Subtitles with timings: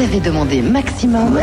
[0.00, 1.38] Vous avez demandé maximum.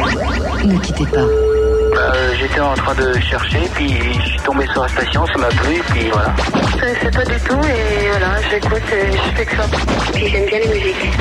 [0.66, 1.22] Ne quittez pas.
[1.22, 5.38] Bah, euh, J'étais en train de chercher, puis je suis tombé sur la station, ça
[5.38, 6.34] m'a plu, puis voilà.
[6.72, 9.64] Je connaissais pas du tout et voilà, j'écoute et je fais que ça.
[10.12, 11.12] Puis j'aime bien les musiques.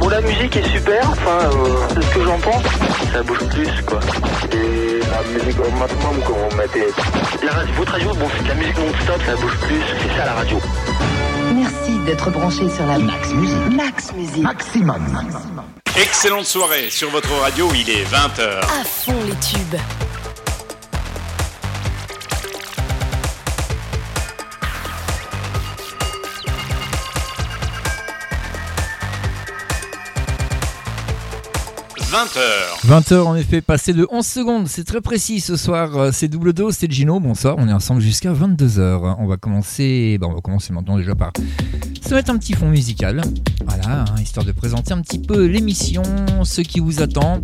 [0.00, 2.62] Bon, la musique est super, enfin, euh, c'est ce que j'en pense.
[3.12, 4.00] Ça bouge plus, quoi.
[4.52, 6.88] Et la musique au maximum qu'on mettait.
[7.44, 10.24] La radio, votre radio, bon, c'est de la musique non-stop, ça bouge plus, c'est ça
[10.24, 10.58] la radio.
[11.54, 13.76] Merci d'être branché sur la Max Musique.
[13.76, 14.42] Max Musique.
[14.42, 15.04] Maximum.
[15.98, 18.60] Excellente soirée sur votre radio, il est 20h.
[18.60, 19.80] À fond les tubes.–
[32.16, 32.88] 20h.
[32.88, 36.54] 20h en effet, passé de 11 secondes, c'est très précis ce soir, euh, c'est double
[36.54, 39.16] dose, c'est Gino, bonsoir, on est ensemble jusqu'à 22h.
[39.18, 41.34] On va commencer, bon, on va commencer maintenant déjà par
[42.00, 43.20] se mettre un petit fond musical,
[43.66, 46.04] voilà, hein, histoire de présenter un petit peu l'émission,
[46.44, 47.42] ce qui vous attend,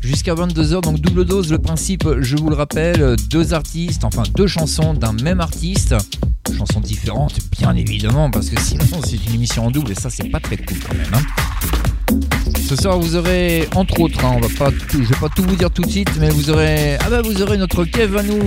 [0.00, 4.46] jusqu'à 22h, donc double dose, le principe, je vous le rappelle, deux artistes, enfin deux
[4.46, 5.96] chansons d'un même artiste,
[6.56, 10.28] chansons différentes bien évidemment, parce que sinon c'est une émission en double et ça c'est
[10.28, 11.14] pas très cool quand même.
[11.14, 11.93] Hein.
[12.66, 15.42] Ce soir, vous aurez, entre autres, hein, on va pas tout, je vais pas tout
[15.42, 18.22] vous dire tout de suite, mais vous aurez, ah bah vous aurez notre Kev à
[18.22, 18.40] nous,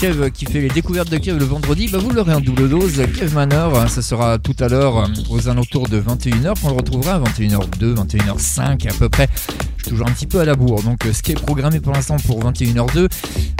[0.00, 3.02] Kev qui fait les découvertes de Kev le vendredi, bah vous l'aurez en double dose,
[3.14, 6.76] Kev Manor, hein, ça sera tout à l'heure euh, aux alentours de 21h, qu'on le
[6.76, 9.28] retrouvera à 21h02, 21h05 à peu près.
[9.76, 11.78] Je suis toujours un petit peu à la bourre, donc euh, ce qui est programmé
[11.80, 13.08] pour l'instant pour 21h02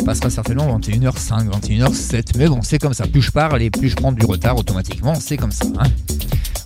[0.06, 3.96] passera certainement 21h05, 21h07, mais bon, c'est comme ça, plus je parle et plus je
[3.96, 5.66] prends du retard automatiquement, c'est comme ça.
[5.78, 5.88] Hein.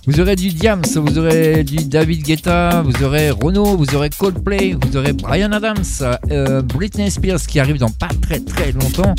[0.07, 4.73] Vous aurez du Diams, vous aurez du David Guetta, vous aurez Renault, vous aurez Coldplay,
[4.81, 5.83] vous aurez Brian Adams,
[6.31, 9.13] euh, Britney Spears qui arrive dans pas très très longtemps.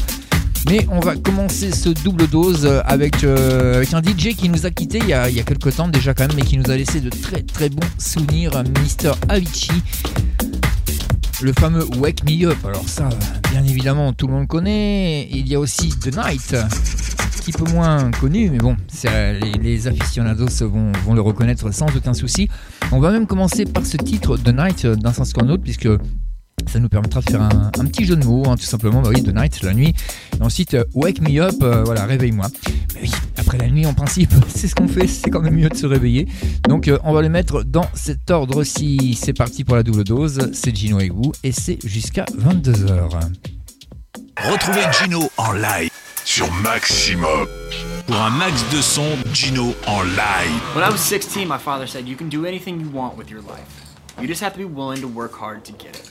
[0.70, 4.70] Mais on va commencer ce double dose avec, euh, avec un DJ qui nous a
[4.70, 6.70] quitté il y a, il y a quelques temps déjà quand même, mais qui nous
[6.70, 9.12] a laissé de très très bons souvenirs, Mr.
[9.28, 9.82] Avicii.
[11.42, 13.10] Le fameux Wake Me Up, alors ça,
[13.52, 15.28] bien évidemment, tout le monde connaît.
[15.30, 16.56] Il y a aussi The Night,
[17.52, 18.76] peu moins connu, mais bon,
[19.62, 22.48] les, aficionados vont, le reconnaître sans aucun souci.
[22.92, 25.88] On va même commencer par ce titre The Night d'un sens qu'un autre, puisque
[26.66, 29.00] ça nous permettra de faire un, petit jeu de mots, hein, tout simplement.
[29.00, 29.94] Bah oui, The Night, la nuit.
[30.38, 32.46] Et ensuite, euh, Wake Me Up, euh, voilà, réveille-moi.
[32.94, 35.68] Mais oui, après la nuit, en principe, c'est ce qu'on fait, c'est quand même mieux
[35.68, 36.28] de se réveiller.
[36.68, 39.18] Donc, euh, on va les mettre dans cet ordre-ci.
[39.20, 40.50] C'est parti pour la double dose.
[40.52, 43.08] C'est Gino avec vous, et c'est jusqu'à 22h.
[44.50, 45.90] Retrouvez Gino en live
[46.28, 47.48] sur Maximum.
[48.06, 50.74] Pour un max de son, Gino en live.
[50.74, 53.40] When I was 16, my father said, You can do anything you want with your
[53.40, 53.96] life.
[54.20, 56.10] You just have to be willing to work hard to get it.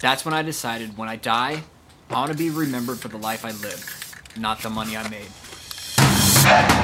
[0.00, 1.62] That's when I decided when I die,
[2.10, 3.88] I want to be remembered for the life I lived,
[4.36, 5.30] not the money I made.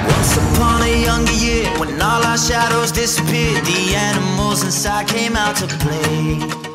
[0.09, 5.55] Once upon a younger year, when all our shadows disappeared, the animals inside came out
[5.57, 6.74] to play.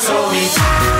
[0.00, 0.99] told me.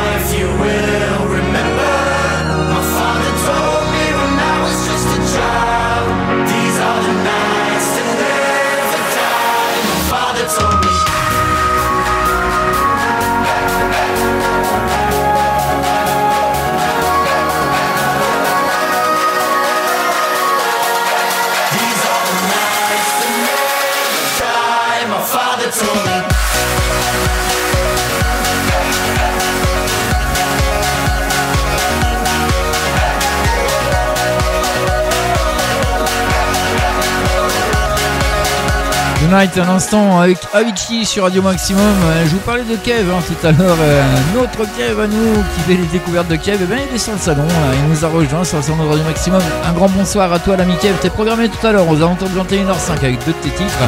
[39.31, 41.81] Tonight un instant avec Avicii sur Radio Maximum.
[41.81, 43.77] Euh, je vous parlais de Kev hein, tout à l'heure.
[43.79, 44.03] Euh,
[44.35, 46.61] notre Kev à nous qui fait les découvertes de Kev.
[46.61, 47.47] Et eh bien, il est sur le salon.
[47.73, 49.41] il nous a rejoint sur le salon de Radio Maximum.
[49.63, 50.95] Un grand bonsoir à toi, l'ami Kev.
[50.99, 53.79] T'es programmé tout à l'heure aux alentours de 21h05 avec deux de tes titres.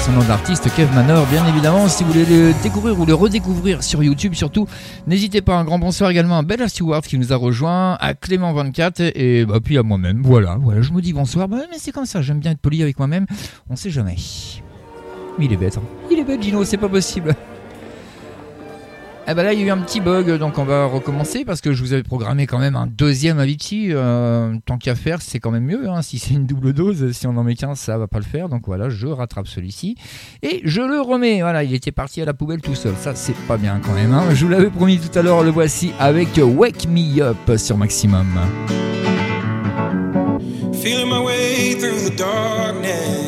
[0.00, 1.86] Son nom d'artiste, Kev Manor, bien évidemment.
[1.88, 4.66] Si vous voulez le découvrir ou le redécouvrir sur YouTube, surtout,
[5.06, 5.56] n'hésitez pas.
[5.56, 9.58] Un grand bonsoir également à Bella Stewart qui nous a rejoint, à Clément24 et bah,
[9.62, 10.22] puis à moi-même.
[10.24, 11.46] Voilà, voilà, je me dis bonsoir.
[11.46, 13.26] Bah, mais c'est comme ça, j'aime bien être poli avec moi-même.
[13.68, 14.16] On sait jamais.
[15.40, 15.82] Il est bête, hein.
[16.10, 17.34] Il est bête, Gino, c'est pas possible.
[19.30, 21.60] Eh ben là, il y a eu un petit bug, donc on va recommencer parce
[21.60, 23.88] que je vous avais programmé quand même un deuxième Avicii.
[23.90, 25.86] Euh, tant qu'à faire, c'est quand même mieux.
[25.86, 26.00] Hein.
[26.00, 28.48] si c'est une double dose, si on en met qu'un, ça va pas le faire.
[28.48, 29.96] Donc voilà, je rattrape celui-ci
[30.42, 31.42] et je le remets.
[31.42, 32.94] Voilà, il était parti à la poubelle tout seul.
[32.98, 34.14] Ça, c'est pas bien quand même.
[34.14, 34.24] Hein.
[34.32, 38.28] Je vous l'avais promis tout à l'heure, le voici avec Wake Me Up sur Maximum.
[40.72, 43.27] Feeling my way through the darkness.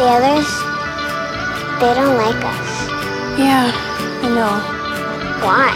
[0.00, 0.48] The others,
[1.78, 2.88] they don't like us.
[3.38, 3.70] Yeah,
[4.22, 4.56] I know.
[5.44, 5.68] Why?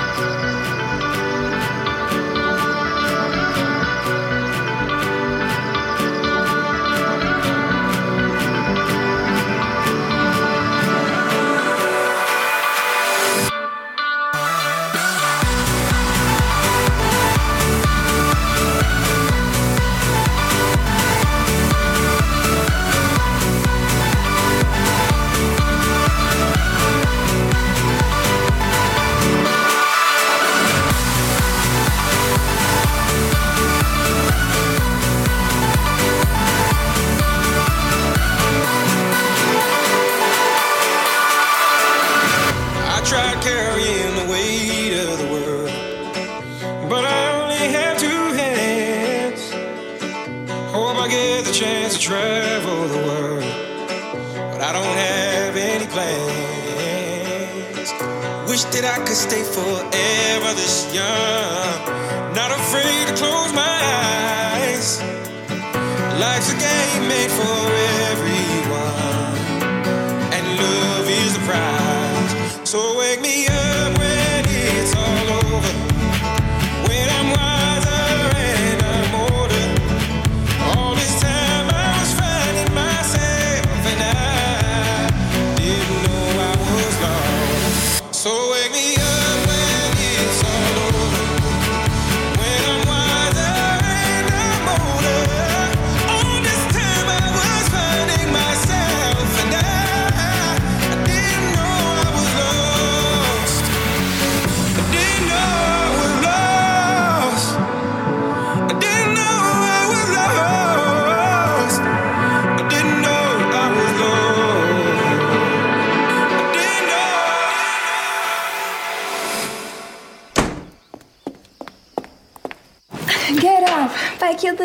[52.05, 53.41] travel the world,
[54.53, 56.29] but I don't have any plans.
[58.47, 61.81] Wish that I could stay forever this young,
[62.37, 63.79] not afraid to close my
[64.53, 65.01] eyes.
[66.21, 67.73] Life's a game made for
[68.13, 68.34] every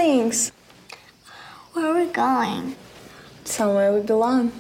[0.09, 0.51] things.
[1.73, 2.75] Where are we going?
[3.43, 4.58] Somewhere we belong.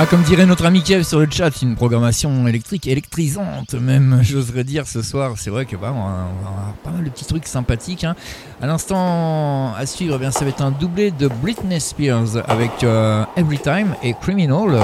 [0.00, 4.62] Ah, comme dirait notre ami Kev sur le chat, une programmation électrique électrisante, même, j'oserais
[4.62, 5.32] dire ce soir.
[5.36, 8.04] C'est vrai que bah, on, a, on a pas mal de petits trucs sympathiques.
[8.04, 8.14] hein.
[8.62, 12.84] À l'instant, à suivre, eh bien, ça va être un doublé de Britney Spears avec
[12.84, 14.80] euh, Every Time et Criminal.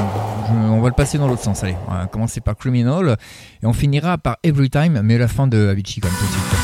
[0.50, 1.62] On va le passer dans l'autre sens.
[1.62, 3.16] Allez, on va commencer par Criminal
[3.62, 6.58] et on finira par Every Time, mais la fin de Avicii, comme tout de suite.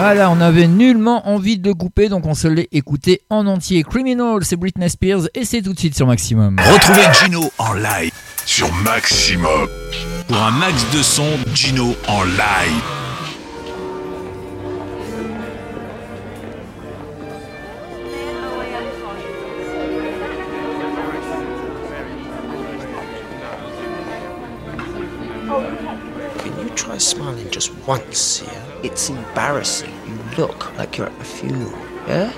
[0.00, 3.82] Voilà, on avait nullement envie de le couper, donc on se l'est écouté en entier.
[3.82, 6.56] Criminal, c'est Britney Spears et c'est tout de suite sur Maximum.
[6.72, 8.12] Retrouvez Gino en live
[8.46, 9.68] sur Maximum.
[10.28, 12.84] Pour un max de son, Gino en live.
[26.38, 28.67] Can you try smiling just once, yeah?
[28.82, 29.92] It's embarrassing.
[30.06, 32.30] You look like you're at a funeral, yeah?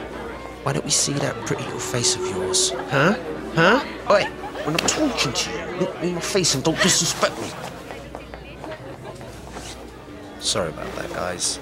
[0.63, 2.71] Why don't we see that pretty little face of yours?
[2.89, 3.15] Huh?
[3.55, 3.85] Huh?
[4.11, 4.25] Oi,
[4.65, 7.49] when I'm talking to you, look me in my face and don't disrespect me.
[10.39, 11.61] Sorry about that, guys.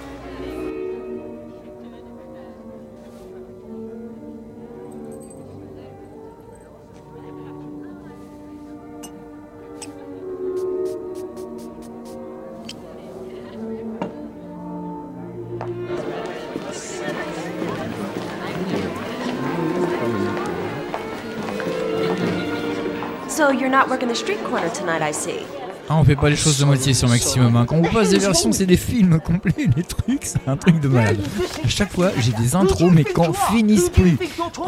[23.49, 25.41] So you're not working the street corner tonight, I see.
[25.89, 27.57] Ah, on fait pas les choses de moitié sur Maximum.
[27.57, 27.65] hein.
[27.67, 30.81] Quand on vous passe des versions, c'est des films complets, des trucs, c'est un truc
[30.81, 31.17] de malade.
[31.65, 34.19] À chaque fois, j'ai des intros, mais qu'en finissent plus.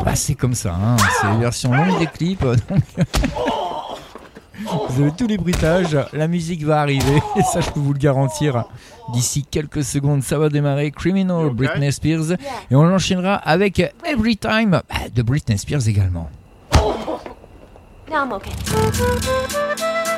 [0.02, 0.96] Bah, c'est comme ça, hein.
[1.20, 2.42] c'est les versions longues des clips.
[2.42, 2.80] Donc...
[4.88, 7.99] Vous avez tous les bruitages, la musique va arriver, et ça, je peux vous le
[7.99, 8.64] garantir.
[9.12, 10.90] D'ici quelques secondes, ça va démarrer.
[10.90, 12.32] Criminal, Britney Spears,
[12.70, 14.82] et on l'enchaînera avec Every Time bah,
[15.14, 16.30] de Britney Spears également.
[18.11, 20.10] Now I'm okay.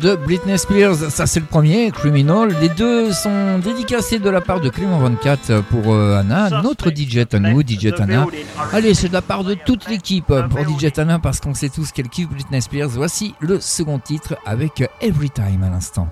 [0.00, 0.96] de Britney Spears.
[1.10, 2.54] Ça, c'est le premier, Criminal.
[2.60, 7.26] Les deux sont dédicacés de la part de Clément 24 pour euh, Anna, notre DJ
[7.34, 8.26] nous, DJ Anna.
[8.72, 11.92] Allez, c'est de la part de toute l'équipe pour DJ Anna parce qu'on sait tous
[11.92, 12.88] qu'elle kiffe Britney Spears.
[12.88, 16.08] Voici le second titre avec Every Time à l'instant.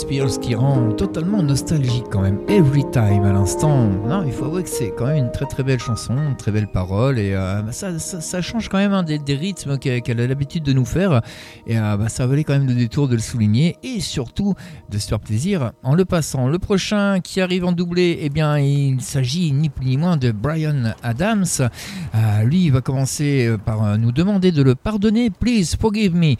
[0.00, 2.38] Spears qui rend totalement nostalgique quand même.
[2.48, 3.90] Every time à l'instant.
[4.06, 6.50] Non, il faut avouer que c'est quand même une très très belle chanson, une très
[6.52, 10.26] belle parole et euh, bah, ça, change quand même hein, des, des, rythmes qu'elle a
[10.26, 11.20] l'habitude de nous faire
[11.66, 14.54] et euh, bah, ça valait quand même le détour de le souligner et surtout
[14.88, 16.48] de se faire plaisir en le passant.
[16.48, 20.32] Le prochain qui arrive en doublé, eh bien il s'agit ni plus ni moins de
[20.32, 21.44] Brian Adams.
[21.60, 25.28] Euh, lui, il va commencer par nous demander de le pardonner.
[25.28, 26.36] Please forgive me.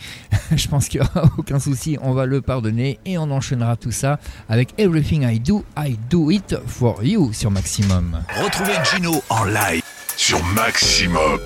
[0.57, 3.93] Je pense qu'il n'y aura aucun souci, on va le pardonner et on enchaînera tout
[3.93, 8.23] ça avec Everything I Do, I Do It For You sur Maximum.
[8.43, 9.83] Retrouvez Gino en live
[10.17, 11.39] sur Maximum.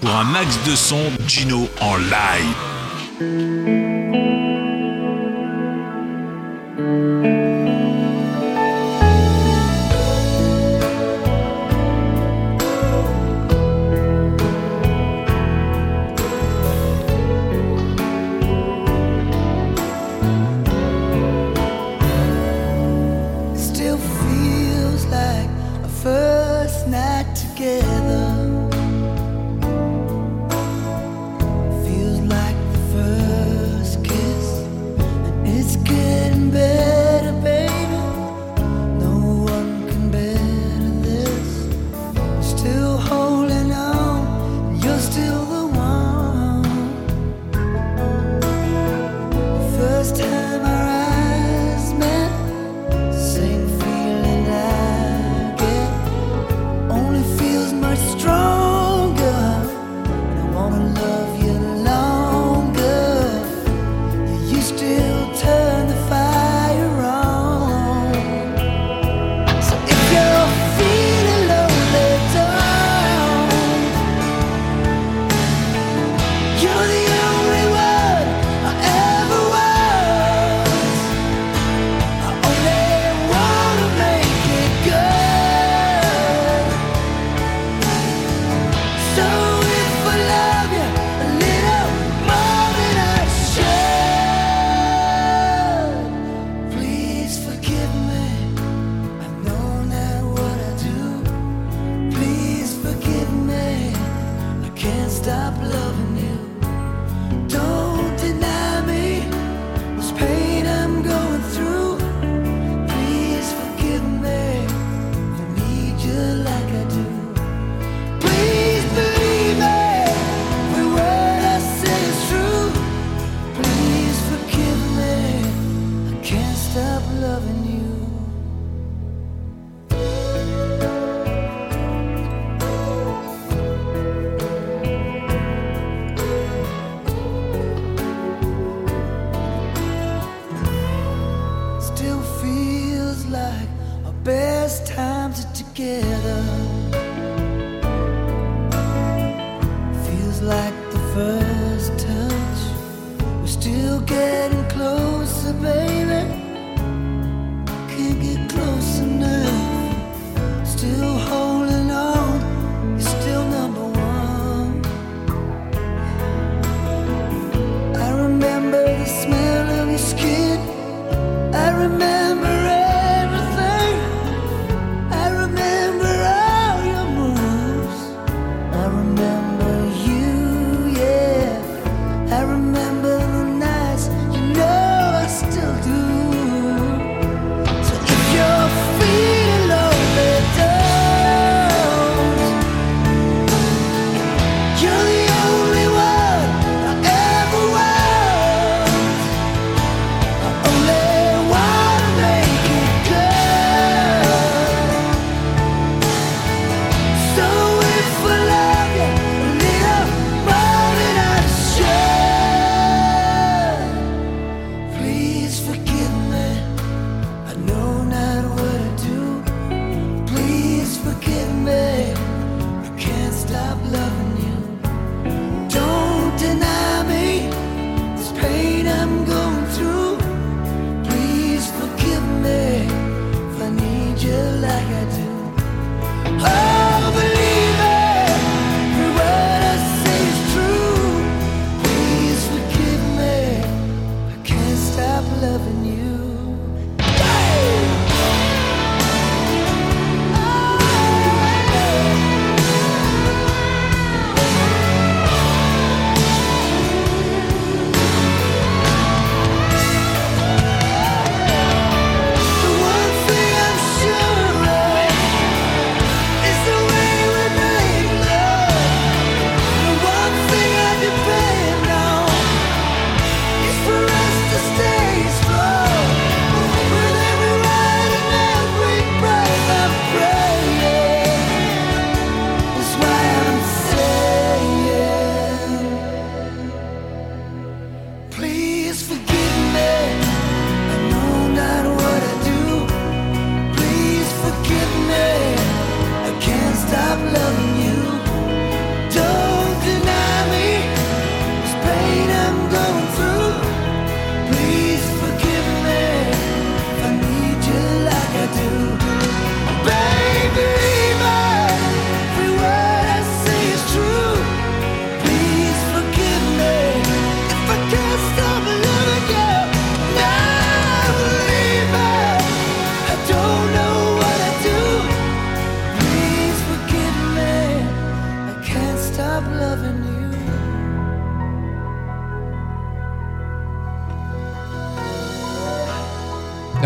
[0.00, 2.71] Pour un max de son, Gino en live.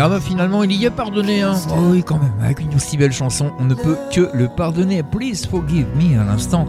[0.07, 1.41] Ah bah finalement, il y est pardonné.
[1.41, 1.55] Hein.
[1.69, 5.03] Oh oui, quand même, avec une aussi belle chanson, on ne peut que le pardonner.
[5.03, 6.65] Please forgive me à l'instant.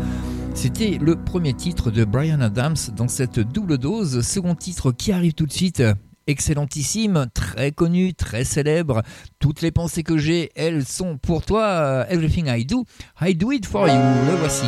[0.54, 4.22] C'était le premier titre de Brian Adams dans cette double dose.
[4.26, 5.84] Second titre qui arrive tout de suite
[6.26, 9.02] excellentissime, très connu, très célèbre.
[9.38, 12.06] Toutes les pensées que j'ai, elles sont pour toi.
[12.10, 12.86] Everything I do,
[13.20, 13.94] I do it for you.
[13.94, 14.66] Le voici.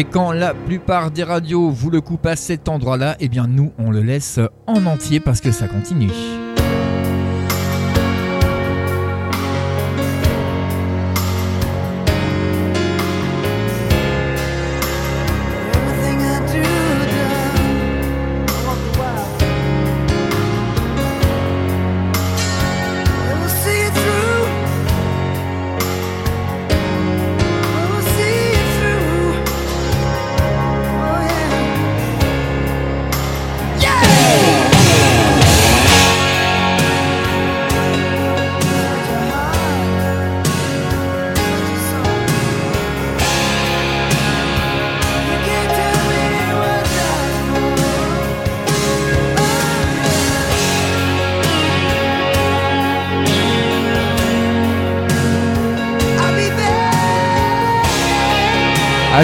[0.00, 3.70] Et quand la plupart des radios vous le coupent à cet endroit-là, eh bien nous,
[3.76, 6.08] on le laisse en entier parce que ça continue.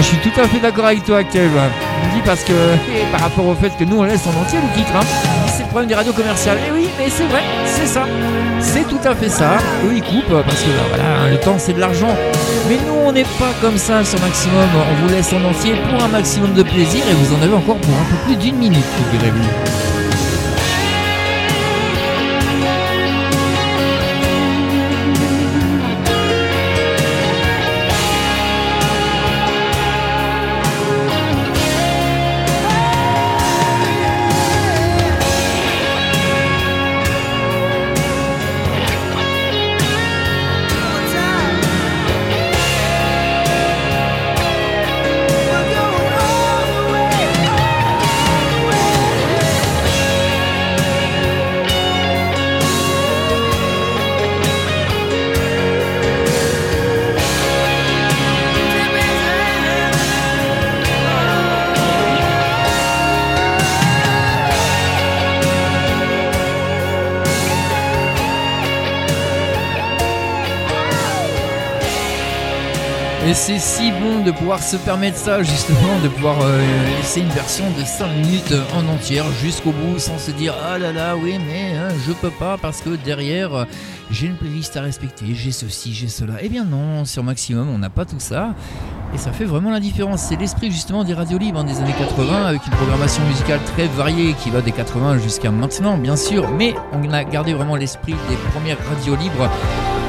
[0.07, 1.51] Je suis tout à fait d'accord avec toi, Kev.
[1.51, 2.53] Je me dis parce que
[2.95, 5.05] eh, par rapport au fait que nous on laisse en entier le titre, hein,
[5.47, 6.57] c'est le problème des radios commerciales.
[6.65, 8.05] Et oui, mais c'est vrai, c'est ça.
[8.61, 9.57] C'est tout à fait ça.
[9.85, 12.15] Eux ils coupent parce que bah, voilà, le temps c'est de l'argent.
[12.69, 14.69] Mais nous on n'est pas comme ça sur Maximum.
[14.75, 17.77] On vous laisse en entier pour un maximum de plaisir et vous en avez encore
[17.77, 20.06] pour un peu plus d'une minute, figurez-vous.
[74.27, 76.61] De pouvoir se permettre ça, justement, de pouvoir euh,
[76.97, 80.91] laisser une version de 5 minutes en entière jusqu'au bout sans se dire ah là
[80.91, 83.65] là, oui, mais hein, je peux pas parce que derrière
[84.11, 86.33] j'ai une playlist à respecter, j'ai ceci, j'ai cela.
[86.41, 88.53] Eh bien non, sur Maximum, on n'a pas tout ça.
[89.13, 90.21] Et ça fait vraiment la différence.
[90.21, 94.33] C'est l'esprit justement des radios libres des années 80 avec une programmation musicale très variée
[94.43, 96.49] qui va des 80 jusqu'à maintenant, bien sûr.
[96.51, 99.49] Mais on a gardé vraiment l'esprit des premières radios libres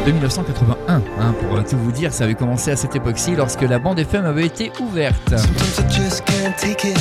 [0.06, 0.96] de 1981.
[0.96, 4.24] Hein, pour tout vous dire, ça avait commencé à cette époque-ci lorsque la bande FM
[4.24, 5.36] avait été ouverte.
[5.36, 6.98] Sometimes I just can't take it.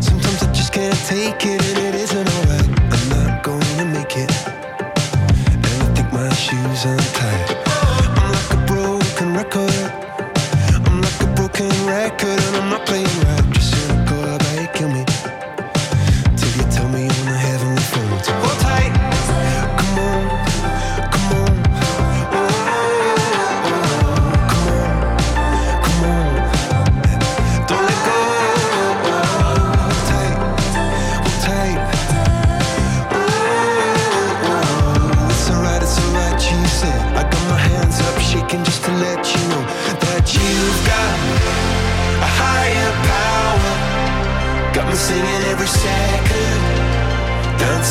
[0.00, 2.41] Sometimes I just can't take it it isn't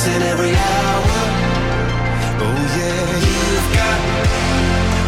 [0.03, 1.03] missing every hour.
[2.43, 3.99] Oh yeah, you've got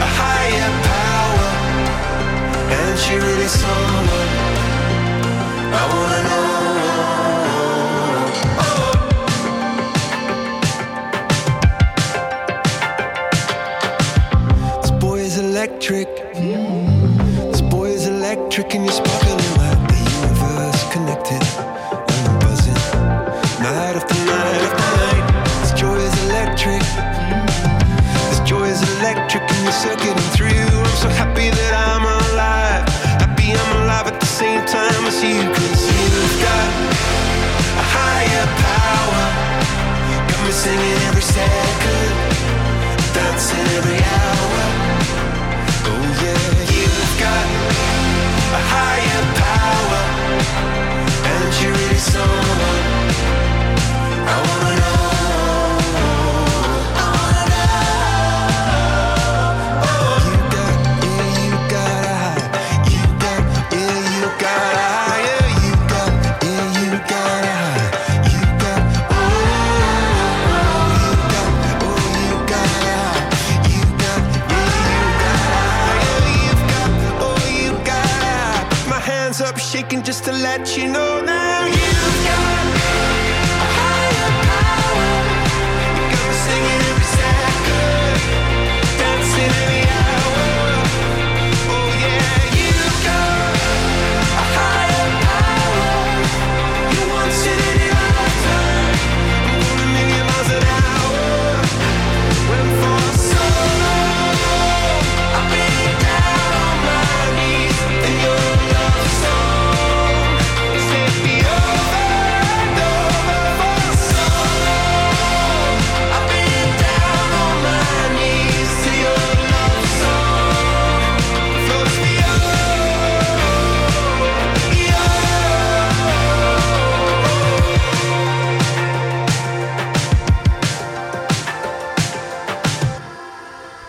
[0.06, 1.50] a higher power,
[2.78, 4.30] and she really someone
[5.74, 6.50] I wanna know.
[8.62, 8.94] Oh.
[14.82, 16.10] This boy is electric.
[16.36, 17.52] Mm -hmm.
[17.52, 19.23] This boy is electric, and you're.
[80.04, 81.66] just to let you know now.
[81.66, 81.93] Yeah.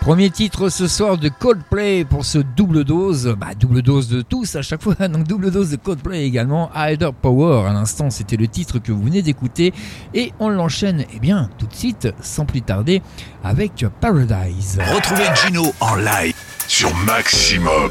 [0.05, 4.55] Premier titre ce soir de Coldplay pour ce double dose, bah double dose de tous
[4.55, 8.47] à chaque fois, donc double dose de Coldplay également, Hider Power, à l'instant c'était le
[8.47, 9.73] titre que vous venez d'écouter
[10.13, 13.01] et on l'enchaîne eh bien tout de suite sans plus tarder
[13.43, 14.77] avec Paradise.
[14.93, 16.35] Retrouvez Gino en live
[16.67, 17.89] sur Maximum.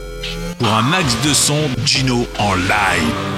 [0.60, 3.33] Pour un max de son, Gino en live.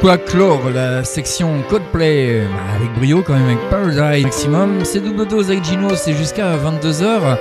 [0.00, 4.84] Quoi clore la section Codeplay bah, avec brio quand même avec Paradise Maximum.
[4.84, 7.38] C'est double dose avec Gino, c'est jusqu'à 22h.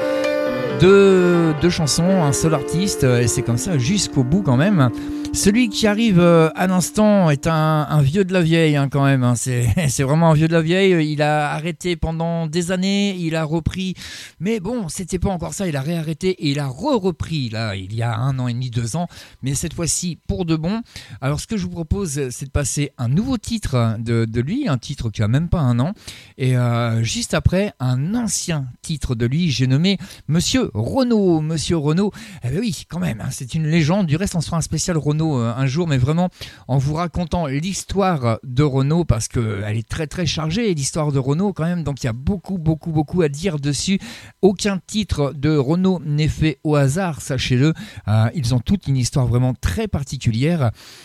[0.82, 4.89] Deux, deux chansons, un seul artiste, et c'est comme ça jusqu'au bout quand même.
[5.34, 9.24] Celui qui arrive euh, à l'instant est un, vieux de la vieille hein, quand même.
[9.24, 9.36] Hein.
[9.38, 11.12] C'est vraiment un vieux de la vieille.
[11.12, 13.93] Il a arrêté pendant des années, il a repris.
[14.39, 15.68] Mais bon, c'était pas encore ça.
[15.68, 18.70] Il a réarrêté et il a re-repris là il y a un an et demi,
[18.70, 19.07] deux ans.
[19.43, 20.82] Mais cette fois-ci pour de bon.
[21.22, 24.78] Alors ce que je vous propose, c'est de passer un nouveau titre de, lui, un
[24.78, 25.93] titre qui a même pas un an.
[26.38, 29.51] Et euh, juste après, un ancien titre de lui.
[29.51, 29.97] J'ai nommé
[30.28, 31.41] Monsieur Renault.
[31.41, 32.11] Monsieur Renault.
[32.43, 33.22] Eh bien oui, quand même.
[33.22, 34.07] Hein, c'est une légende.
[34.07, 36.30] Du reste, on sera un spécial Renault euh, un jour, mais vraiment
[36.67, 41.53] en vous racontant l'histoire de Renault, parce qu'elle est très très chargée, l'histoire de Renault
[41.53, 43.99] quand même, donc il y a beaucoup beaucoup beaucoup à dire dessus.
[44.41, 47.74] Aucun titre de Renault n'est fait au hasard, sachez-le.
[48.07, 50.72] Euh, ils ont toute une histoire vraiment très particulière.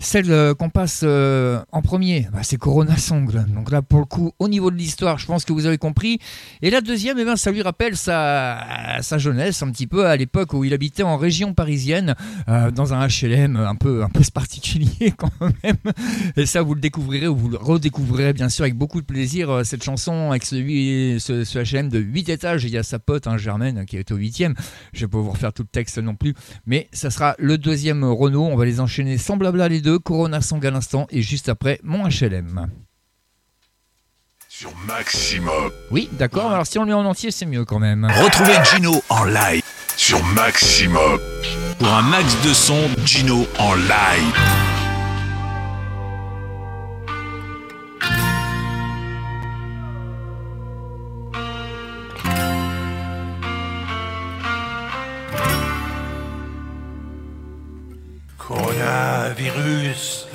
[0.00, 3.28] Celle euh, qu'on passe euh, en premier, bah, c'est Corona Song.
[3.52, 6.20] Donc là, pour le coup, au niveau de l'histoire, je pense que vous avez compris.
[6.62, 10.52] Et la deuxième, eh ben, ça lui rappelle sa, jeunesse, un petit peu à l'époque
[10.52, 12.14] où il habitait en région parisienne,
[12.48, 15.32] euh, dans un HLM un peu, un peu particulier quand
[15.64, 15.76] même.
[16.36, 19.62] Et ça, vous le découvrirez ou vous le redécouvrirez bien sûr avec beaucoup de plaisir.
[19.64, 20.56] Cette chanson avec ce,
[21.18, 24.16] ce, HLM de 8 étages, il y a sa pote, hein, Germaine, qui est au
[24.16, 24.44] 8
[24.92, 26.34] Je vais pas vous refaire tout le texte non plus,
[26.66, 28.46] mais ça sera le deuxième Renault.
[28.46, 31.80] On va les enchaîner sans blabla les deux Corona Song à l'instant et juste après
[31.82, 32.68] mon HLM.
[34.48, 35.70] Sur Maximum.
[35.90, 38.04] Oui, d'accord, alors si on le met en entier, c'est mieux quand même.
[38.04, 39.62] Retrouvez Gino en live
[39.96, 41.18] sur Maximum.
[41.78, 44.77] Pour un max de son, Gino en live.
[58.78, 60.28] Coronavirus.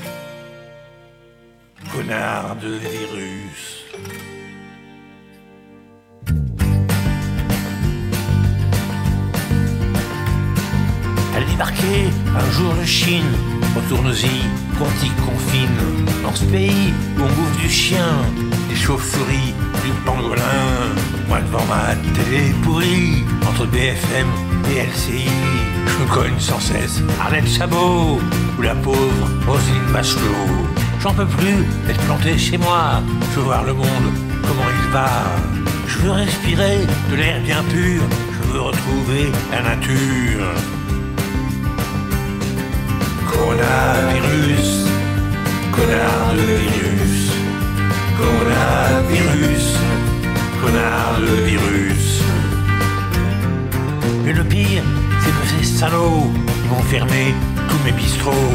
[1.93, 3.85] Connard de virus.
[11.35, 13.23] Elle débarquait un jour de Chine.
[13.75, 15.69] Retourne-y, qu'on t'y confine.
[16.21, 18.17] Dans ce pays où on bouffe du chien,
[18.73, 19.53] des chauves-souris,
[19.83, 20.93] du pangolin.
[21.27, 24.27] Moi devant ma télé pourrie, entre BFM
[24.71, 25.29] et LCI.
[25.87, 28.19] Je me cogne sans cesse Arlette Chabot
[28.57, 30.67] ou la pauvre Roselyne Bachelot.
[31.01, 33.01] J'en peux plus d'être planté chez moi.
[33.31, 34.07] Je veux voir le monde,
[34.41, 35.09] comment il va.
[35.87, 36.79] Je veux respirer
[37.11, 38.01] de l'air bien pur.
[38.35, 40.47] Je veux retrouver la nature.
[43.29, 44.87] Coronavirus,
[45.71, 46.92] connard de virus.
[48.23, 49.65] Coronavirus,
[50.61, 52.23] connard de virus.
[54.23, 54.83] Mais le pire,
[55.21, 56.31] c'est que ces salauds,
[56.63, 57.33] ils vont fermer
[57.69, 58.53] tous mes bistrots.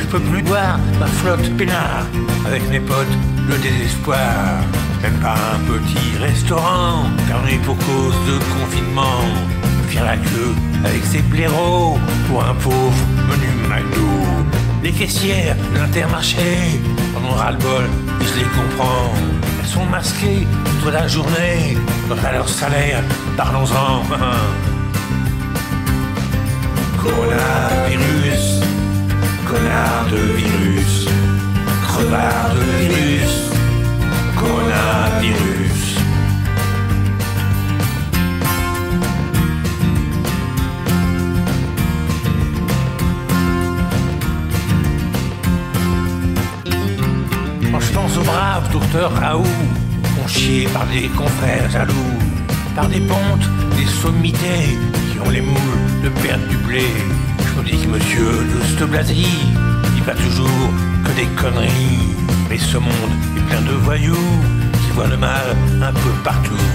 [0.00, 2.06] Je peux plus boire ma flotte peinard
[2.44, 3.16] avec mes potes,
[3.48, 4.60] le désespoir.
[5.02, 9.22] Même pas un petit restaurant fermé pour cause de confinement.
[9.90, 10.54] Faire la queue
[10.84, 14.63] avec ces blaireaux pour un pauvre menu McDo.
[14.84, 16.78] Les caissières l'intermarché
[17.16, 17.88] en ont ras-le-bol
[18.20, 19.14] et je les comprends.
[19.58, 20.46] Elles sont masquées
[20.82, 23.02] toute la journée quant à leur salaire.
[23.34, 24.02] Parlons-en.
[27.02, 28.60] Coronavirus,
[29.46, 31.08] connard de virus,
[31.86, 33.32] crevard de virus,
[34.36, 35.53] coronavirus.
[47.74, 49.42] Quand je pense au brave docteur Raoult,
[50.28, 52.18] chié par des confrères jaloux,
[52.76, 54.78] par des pontes, des sommités
[55.10, 56.86] qui ont les moules de perdre du blé.
[57.40, 58.46] Je me dis que monsieur
[58.78, 59.26] de Blasi
[59.92, 60.70] dit pas toujours
[61.04, 62.14] que des conneries.
[62.48, 64.30] Mais ce monde est plein de voyous
[64.84, 66.70] qui voient le mal un peu partout.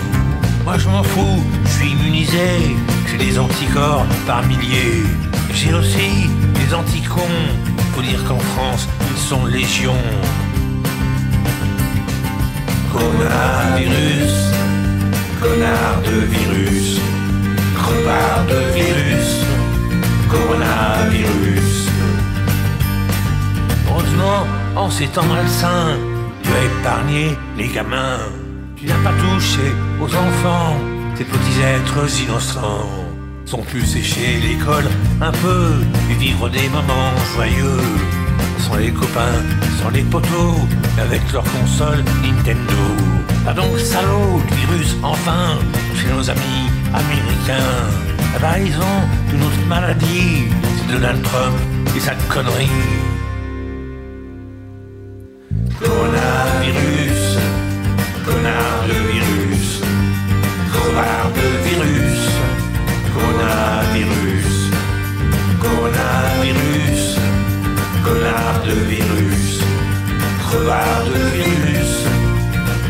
[0.65, 2.75] Moi je m'en fous, je suis immunisé,
[3.09, 5.05] j'ai des anticorps par milliers.
[5.53, 7.37] J'ai aussi des anticons,
[7.95, 9.45] faut dire qu'en France ils sont
[12.89, 12.99] légion.
[12.99, 14.51] Coronavirus,
[15.41, 16.99] connard de virus,
[17.75, 19.45] crevard de virus,
[20.29, 21.89] coronavirus.
[23.87, 25.97] Heureusement, en ces temps malsains,
[26.43, 28.19] tu as épargné les gamins.
[28.75, 30.75] Tu n'as pas touché aux enfants,
[31.15, 32.89] ces petits êtres innocents.
[33.45, 34.87] Sont plus séchés l'école
[35.21, 35.73] un peu
[36.11, 38.28] et vivre des moments joyeux.
[38.69, 39.41] Sans les copains,
[39.81, 40.55] sans les poteaux,
[40.99, 42.83] avec leur console Nintendo.
[43.47, 45.57] Ah donc salaud, virus, enfin,
[45.95, 47.79] chez nos amis américains.
[48.35, 51.55] Ah bah ils ont une autre maladie, c'est Donald Trump
[51.95, 52.69] et sa connerie.
[55.79, 57.39] Coronavirus,
[58.23, 59.81] connard de virus,
[61.33, 61.98] de virus,
[70.49, 71.91] crevard de virus,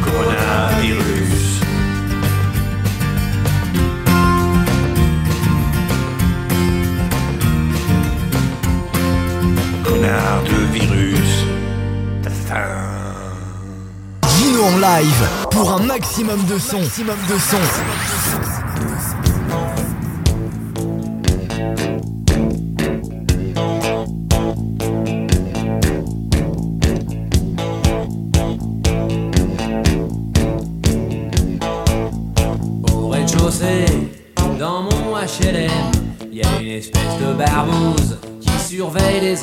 [0.03, 1.61] coronavirus.
[9.83, 11.31] Connard de virus.
[14.27, 16.79] Gino en live pour un maximum de son.
[16.79, 18.28] Maximum de son.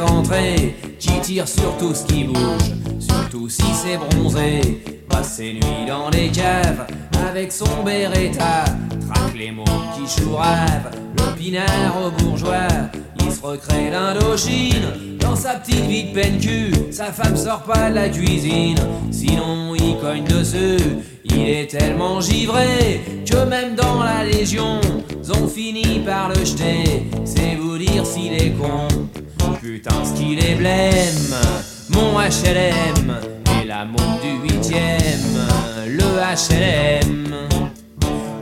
[0.01, 4.83] Entrées, qui tire sur tout ce qui bouge, surtout si c'est bronzé.
[5.09, 6.87] Passe ses nuits dans les caves
[7.29, 8.65] avec son Beretta,
[9.09, 9.65] traque les mots
[9.95, 12.69] qui chourave, le pinard au bourgeois.
[13.21, 16.73] Il se recrée l'Indochine dans sa petite vie de peine cul.
[16.91, 18.79] Sa femme sort pas de la cuisine,
[19.11, 20.83] sinon il cogne dessus.
[21.25, 24.81] Il est tellement givré que même dans la Légion,
[25.23, 27.09] ils ont fini par le jeter.
[27.25, 28.89] C'est vous dire s'il est con.
[29.67, 31.35] Putain, ce qu'il est blême.
[31.89, 33.19] Mon HLM
[33.61, 35.41] et la montre du huitième.
[35.89, 37.35] Le HLM.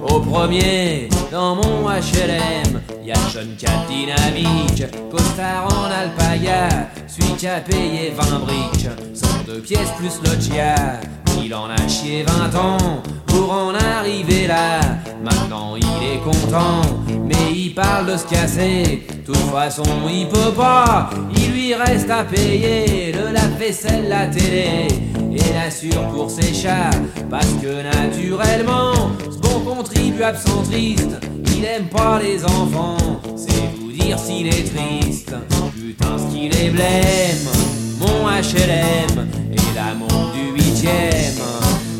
[0.02, 7.46] Au premier, dans mon HLM, y a jeune cap dynamique, costard en alpaga, celui qui
[7.46, 11.00] a payé 20 briques, sont deux pièces plus loggia.
[11.42, 14.80] Il en a chié 20 ans pour en arriver là.
[15.22, 16.82] Maintenant il est content,
[17.24, 19.06] mais il parle de se casser.
[19.26, 24.88] De toute façon il peut pas, il lui reste à payer le lave-vaisselle, la télé
[25.32, 26.90] et l'assure pour ses chats.
[27.30, 28.92] Parce que naturellement,
[29.30, 31.20] ce bon contribuable centriste,
[31.56, 32.96] il aime pas les enfants.
[33.36, 35.34] C'est vous dire s'il est triste.
[35.74, 37.83] Putain, ce qu'il est blême.
[38.06, 41.40] Mon HLM et la montre du huitième.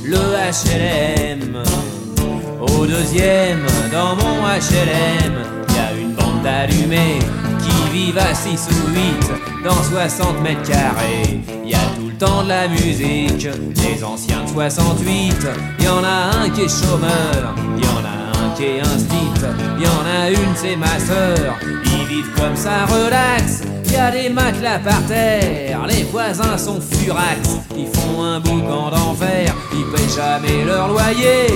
[0.04, 1.62] Le HLM.
[2.60, 5.34] Au deuxième, dans mon HLM,
[5.74, 7.18] y a une bande d'allumés
[7.60, 11.40] qui vivent à 6 ou 8 dans 60 mètres carrés.
[11.64, 15.34] Y a tout le temps de la musique, les anciens de 68.
[15.80, 18.23] Y en a un qui est chômeur, y en a un
[18.60, 19.30] est instit.
[19.80, 21.56] Y en a une, c'est ma sœur.
[21.62, 23.62] Ils vivent comme ça, relax.
[23.90, 27.60] Y a des matelas par terre, les voisins sont furax.
[27.76, 31.46] Ils font un boucan d'enfer, ils payent jamais leur loyer.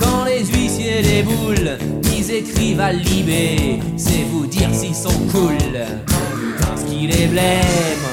[0.00, 1.76] Quand les huissiers boules,
[2.16, 3.80] ils écrivent à Libé.
[3.96, 5.56] C'est vous dire s'ils sont cool.
[5.56, 8.04] Putain, ce qu'il est blême.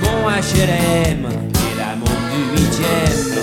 [0.00, 3.36] Mon HLM et la montre du huitième.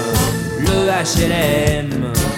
[0.59, 2.32] Le HLM.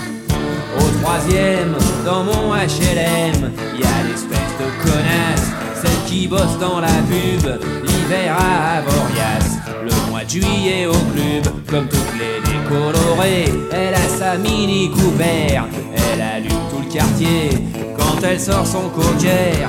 [1.05, 6.87] Au troisième, dans mon HLM, y a l'espèce de connasse, celle qui bosse dans la
[6.87, 13.93] pub, l'hiver à Avoriaz, le mois de juillet au club, comme toutes les décolorées, elle
[13.93, 17.49] a sa mini couvert, elle allume tout le quartier,
[17.95, 19.67] quand elle sort son cocker,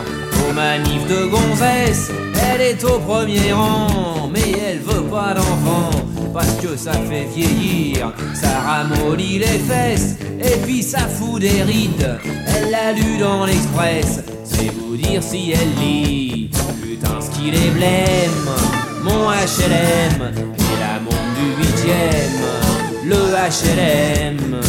[0.49, 2.12] aux manifs de gonzesse,
[2.51, 5.91] elle est au premier rang, mais elle veut pas d'enfant
[6.37, 12.18] parce que ça fait vieillir, ça ramollit les fesses, et puis ça fout des rides.
[12.47, 16.51] Elle l'a lu dans l'Express, c'est vous dire si elle lit.
[16.82, 18.51] Putain, ce qu'il est blême,
[19.03, 22.43] mon HLM, et la montre du huitième,
[23.07, 24.61] le HLM.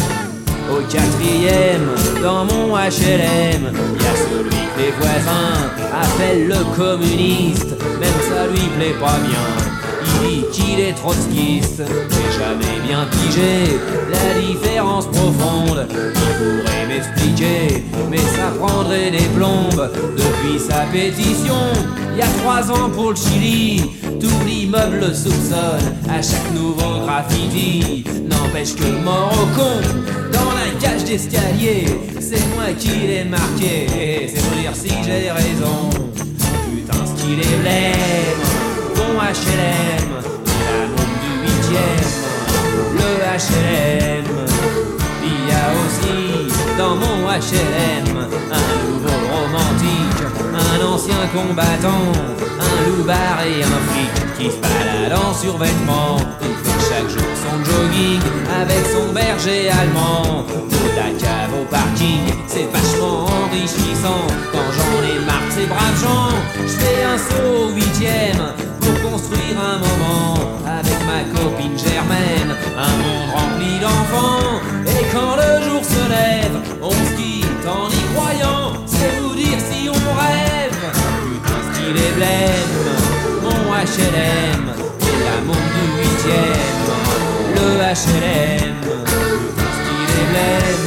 [0.70, 1.90] Au quatrième,
[2.22, 8.68] dans mon HLM, y a celui que les voisins appellent le communiste, même ça lui
[8.78, 9.87] plaît pas bien.
[10.52, 13.78] Qu'il est trotskiste, j'ai jamais bien pigé
[14.10, 15.86] la différence profonde.
[15.90, 19.90] Il pourrait m'expliquer, mais ça prendrait des plombes.
[20.16, 21.54] Depuis sa pétition,
[22.12, 23.90] il y a trois ans pour le Chili,
[24.20, 28.04] tout l'immeuble le soupçonne à chaque nouveau graffiti.
[28.28, 29.80] N'empêche que mort au con,
[30.32, 31.86] dans la cage d'escalier,
[32.20, 33.86] c'est moi qui l'ai marqué.
[34.34, 35.90] C'est pour dire si j'ai raison.
[36.70, 38.47] Putain, ce qu'il est blême
[39.18, 42.12] HLM, la montre du huitième,
[42.94, 44.24] le HLM.
[45.24, 46.48] Il y a aussi
[46.78, 48.16] dans mon HLM
[48.52, 50.22] un nouveau romantique,
[50.54, 52.12] un ancien combattant,
[52.60, 56.16] un loupard et un flic qui se balade en survêtement.
[56.40, 58.20] Il fait chaque jour son jogging
[58.60, 60.44] avec son berger allemand.
[60.70, 64.24] De la cave au parking, c'est vachement enrichissant.
[64.52, 69.12] Quand j'en ai marre de ces braves gens, je fais un saut au huitième pour
[69.12, 70.34] construire un moment
[70.66, 74.60] avec ma copine Germaine, un monde rempli d'enfants.
[74.86, 79.60] Et quand le jour se lève, on se quitte en y croyant, c'est vous dire
[79.70, 80.78] si on rêve.
[81.22, 82.74] Putain, ce qu'il est blême,
[83.42, 84.64] mon HLM,
[85.00, 86.68] et la montre du huitième.
[87.88, 90.84] HLM, putain style et blême,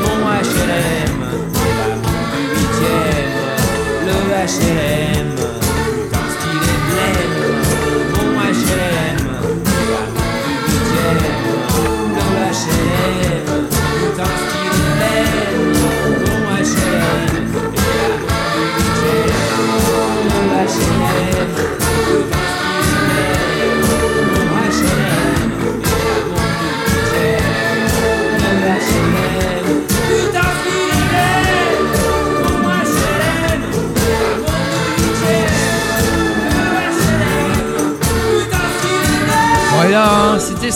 [0.00, 1.20] mon HLM,
[1.52, 3.34] c'est la montre du huitième,
[4.06, 4.16] le
[4.46, 5.31] HLM,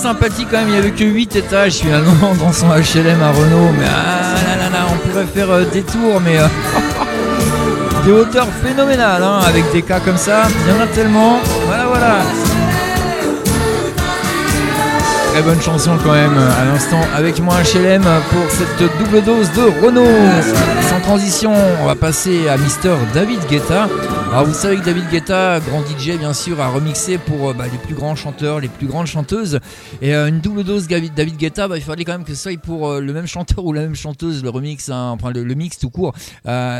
[0.07, 3.73] sympathique quand même, il n'y avait que 8 étages finalement dans son HLM à Renault,
[3.77, 6.47] mais ah là là là, on pourrait faire euh, des tours, mais euh,
[8.07, 11.87] des hauteurs phénoménales, hein, avec des cas comme ça, il y en a tellement, voilà
[11.87, 12.17] voilà.
[15.33, 19.85] Très bonne chanson quand même à l'instant avec moi HLM pour cette double dose de
[19.85, 20.07] Renault.
[20.89, 21.53] Sans transition,
[21.83, 23.89] on va passer à Mister David Guetta.
[24.37, 27.65] Alors vous savez que David Guetta, grand DJ bien sûr, a remixé pour euh, bah,
[27.73, 29.61] les plus grands chanteurs, les plus grandes chanteuses.
[30.03, 32.61] Et euh, une double dose David, Guetta, bah, il fallait quand même que ce soit
[32.61, 35.79] pour euh, le même chanteur ou la même chanteuse, le remix, hein, enfin le, mix
[35.79, 36.13] tout court,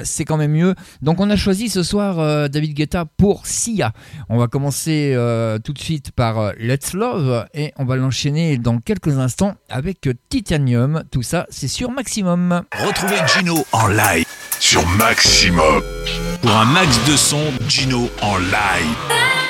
[0.05, 0.75] c'est quand même mieux.
[1.01, 3.93] Donc on a choisi ce soir David Guetta pour Sia.
[4.29, 5.17] On va commencer
[5.65, 11.05] tout de suite par Let's Love et on va l'enchaîner dans quelques instants avec Titanium.
[11.11, 12.65] Tout ça, c'est sur Maximum.
[12.85, 14.27] Retrouvez Gino en live
[14.61, 15.83] sur Maximum.
[16.43, 19.46] Pour un max de son, Gino en live.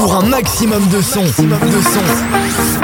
[0.00, 1.20] Pour un maximum de son.
[1.20, 2.79] Maximum de son.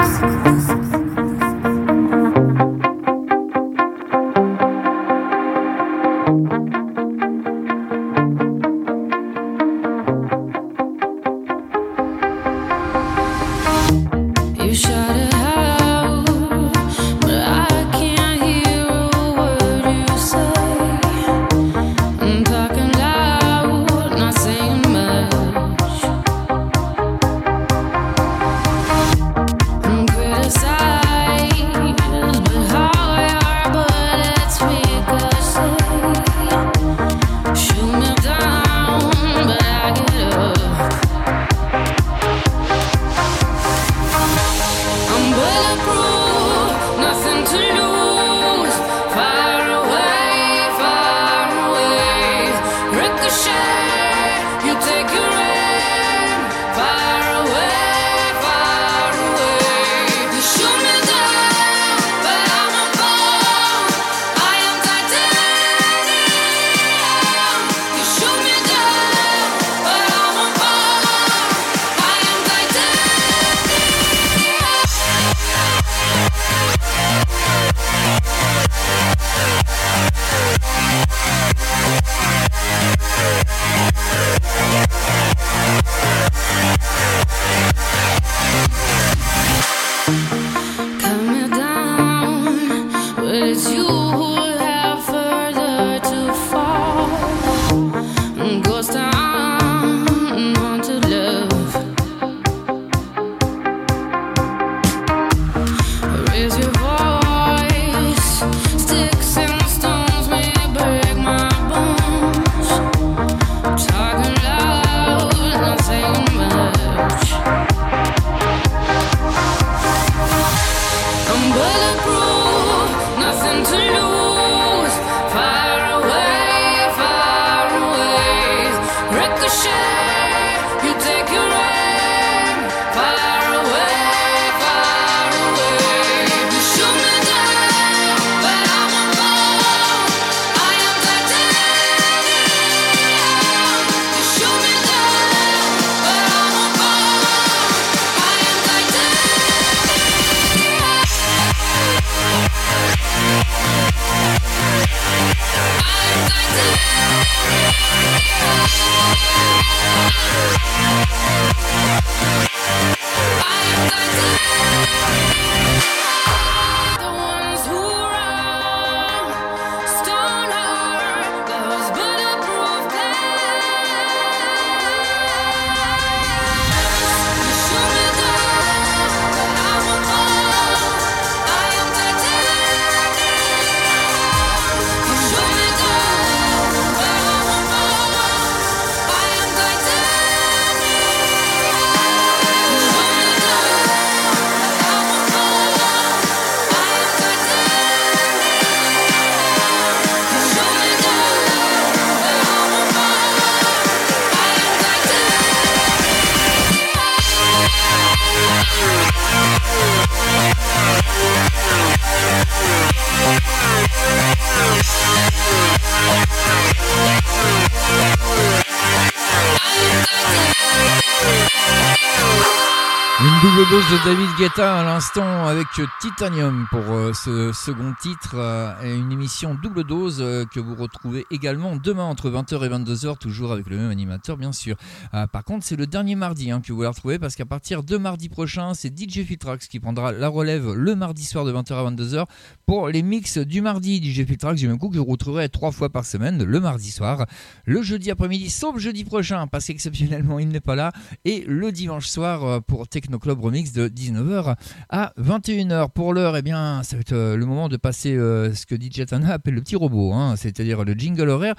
[224.07, 225.67] David Guetta à l'instant avec
[225.99, 230.75] Titanium pour euh, ce second titre euh, et une émission double dose euh, que vous
[230.75, 234.77] retrouvez également demain entre 20h et 22h toujours avec le même animateur bien sûr.
[235.13, 237.83] Euh, par contre c'est le dernier mardi hein, que vous la retrouvez parce qu'à partir
[237.83, 241.73] de mardi prochain c'est DJ Filtrax qui prendra la relève le mardi soir de 20h
[241.73, 242.25] à 22h
[242.65, 244.01] pour les mix du mardi.
[244.01, 247.25] DJ Filtrax du même coup que vous retrouverez trois fois par semaine le mardi soir,
[247.65, 250.93] le jeudi après-midi sauf jeudi prochain parce qu'exceptionnellement il n'est pas là
[251.25, 254.55] et le dimanche soir euh, pour Techno Club Remix de 19h
[254.89, 255.89] à 21h.
[255.89, 258.75] Pour l'heure, eh bien, ça va être euh, le moment de passer euh, ce que
[258.75, 261.55] DJ Tana appelle le petit robot, hein, c'est-à-dire le jingle horaire.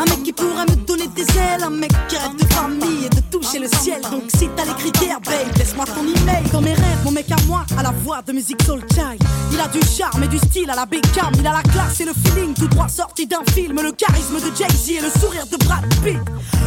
[0.00, 3.08] Un mec qui pourrait me donner des ailes, un mec qui rêve de famille et
[3.08, 4.00] de toucher le ciel.
[4.10, 6.44] Donc si t'as les critères, babe, laisse-moi ton email.
[6.52, 9.22] Dans mes rêves, mon mec à moi, à la voix de musique soul child.
[9.52, 11.32] Il a du charme et du style à la Beckham.
[11.38, 13.80] Il a la classe et le feeling tout droit sorti d'un film.
[13.80, 16.20] Le charisme de Jay-Z et le sourire de Brad Pitt.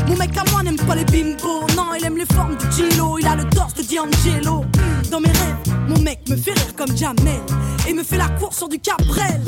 [0.07, 1.67] Mon mec à moi n'aime pas les bimbos.
[1.75, 3.17] Non, il aime les formes de Gilo.
[3.19, 4.65] Il a le torse de D'Angelo.
[5.09, 7.41] Dans mes rêves, mon mec me fait rire comme Jamel.
[7.87, 9.41] Et me fait la course sur du Cabrel.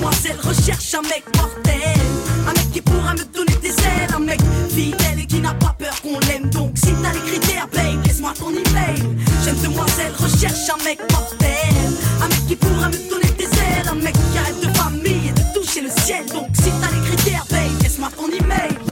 [0.00, 2.00] Demoiselle recherche un mec mortel.
[2.48, 4.14] Un mec qui pourra me donner des ailes.
[4.16, 4.40] Un mec
[4.70, 6.48] fidèle et qui n'a pas peur qu'on l'aime.
[6.50, 9.02] Donc si t'as les critères, babe, laisse-moi ton email.
[9.44, 11.74] Jeune demoiselle recherche un mec mortel.
[12.22, 13.88] Un mec qui pourra me donner des ailes.
[13.90, 16.24] Un mec qui rêve de famille et de toucher le ciel.
[16.32, 18.89] Donc si t'as les critères, babe, laisse-moi ton email.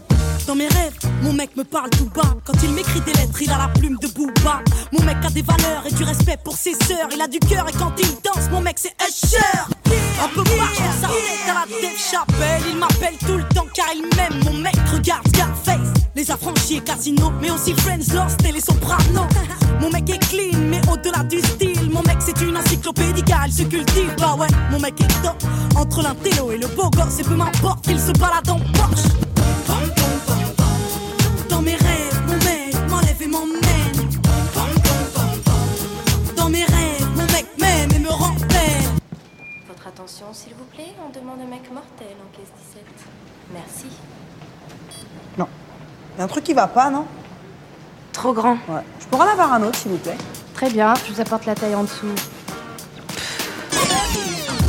[0.49, 2.34] Dans mes rêves, mon mec me parle tout bas.
[2.42, 4.62] Quand il m'écrit des lettres, il a la plume de Booba.
[4.92, 7.07] Mon mec a des valeurs et du respect pour ses sœurs.
[7.14, 9.36] Il a du cœur et quand il danse, mon mec c'est Usher.
[10.24, 12.62] Un peu marche dans sa tête à la Dave Chappelle.
[12.66, 14.42] Il m'appelle tout le temps car il m'aime.
[14.42, 15.92] Mon mec regarde Scarface.
[16.16, 19.28] Les affranchis et Casino, mais aussi Friends Lost et les Sopranos.
[19.82, 21.90] Mon mec est clean, mais au-delà du style.
[21.90, 24.14] Mon mec c'est une encyclopédie car il se cultive.
[24.16, 25.36] Bah ouais, mon mec est top.
[25.76, 29.09] Entre l'intello et le beau gosse, et peu m'importe qu'il se balade en Porsche.
[31.69, 33.61] Dans mes rêves, mon mec m'enlève et m'emmène.
[36.35, 38.89] Dans mes rêves, mon mec m'aime et me rend belle.
[39.69, 42.85] Votre attention, s'il vous plaît, on demande un mec mortel en caisse 17.
[43.53, 43.87] Merci.
[45.37, 45.47] Non.
[46.14, 47.05] Il y a un truc qui va pas, non?
[48.14, 48.57] Trop grand.
[48.69, 48.81] Ouais.
[49.01, 50.16] Je pourrais en avoir un autre, s'il vous plaît
[50.55, 52.07] Très bien, je vous apporte la taille en dessous.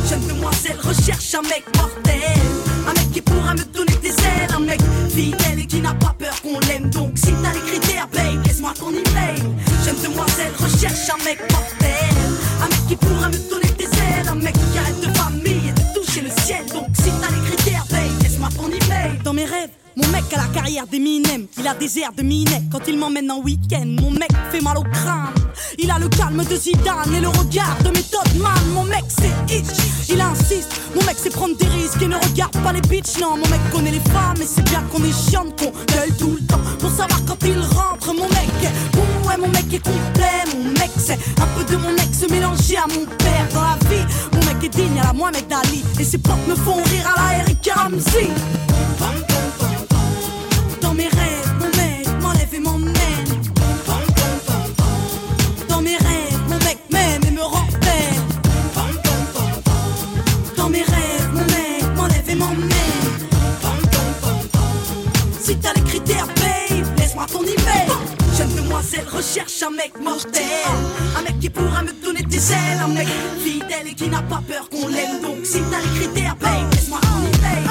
[0.06, 2.69] Jeune demoiselle recherche un mec mortel.
[2.90, 4.50] Un mec qui pourra me donner des ailes.
[4.56, 4.80] Un mec
[5.14, 6.90] fidèle et qui n'a pas peur qu'on l'aime.
[6.90, 9.40] Donc si t'as les critères, babe, laisse-moi ton email.
[9.84, 12.14] Jeune demoiselle recherche un mec mortel.
[12.62, 14.28] Un mec qui pourra me donner des ailes.
[14.28, 16.66] Un mec qui rêve de famille et de toucher le ciel.
[16.74, 19.18] Donc si t'as les critères, babe, laisse-moi ton email.
[19.22, 19.79] Dans mes rêves.
[19.96, 23.30] Mon mec a la carrière d'Eminem, il a des airs de Minet quand il m'emmène
[23.30, 23.86] en week-end.
[23.86, 25.34] Mon mec fait mal au crâne,
[25.78, 28.52] il a le calme de Zidane et le regard de Method Man.
[28.72, 29.66] Mon mec c'est itch,
[30.08, 30.80] il insiste.
[30.94, 33.18] Mon mec c'est prendre des risques et ne regarde pas les bitches.
[33.20, 36.36] Non, mon mec connaît les femmes et c'est bien qu'on est chiant, qu'on gueule tout
[36.40, 38.14] le temps pour savoir quand il rentre.
[38.14, 40.44] Mon mec est bon, ouais, mon mec est complet.
[40.56, 44.06] Mon mec c'est un peu de mon ex mélangé à mon père dans la vie.
[44.32, 47.32] Mon mec est digne à la Mohamed Ali et ses potes me font rire à
[47.32, 48.28] la Eric Ramsey.
[50.90, 52.92] Dans mes rêves, mon mec m'enlève et m'emmène.
[55.68, 58.20] Dans mes rêves, mon mec m'aime et me rend belle.
[60.56, 62.68] Dans mes rêves, mon mec m'enlève et m'emmène.
[65.40, 67.92] Si t'as les critères, babe, laisse-moi ton email.
[68.36, 70.42] Jeune demoiselle recherche un mec mortel.
[71.16, 72.80] Un mec qui pourra me donner des ailes.
[72.82, 73.06] Un mec
[73.44, 75.20] fidèle et qui n'a pas peur qu'on l'aime.
[75.22, 77.62] Donc si t'as les critères, babe, laisse-moi ton email.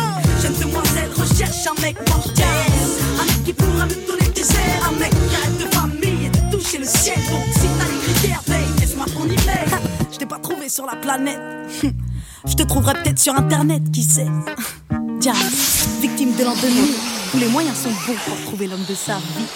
[0.42, 3.09] Jeune demoiselle recherche un mec mortel.
[3.50, 4.80] Qui pourra me donner des ailes.
[4.88, 7.16] Un mec qui rêve de famille et de toucher le ciel.
[7.32, 9.82] Donc si t'as les critères, babe, laisse-moi ton email.
[10.12, 11.40] Je t'ai pas trouvé sur la planète.
[12.46, 14.28] Je te trouverai peut-être sur internet, qui sait.
[15.20, 16.94] Jazz, victime de l'an 2000.
[17.32, 19.48] Tous les moyens sont bons pour trouver l'homme de sa vie.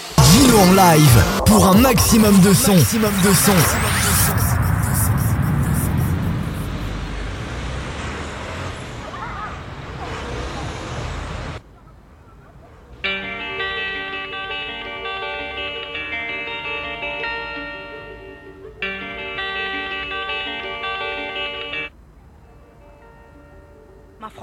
[0.41, 2.73] Gino en live pour un maximum de son.
[2.73, 3.53] Maximum de son.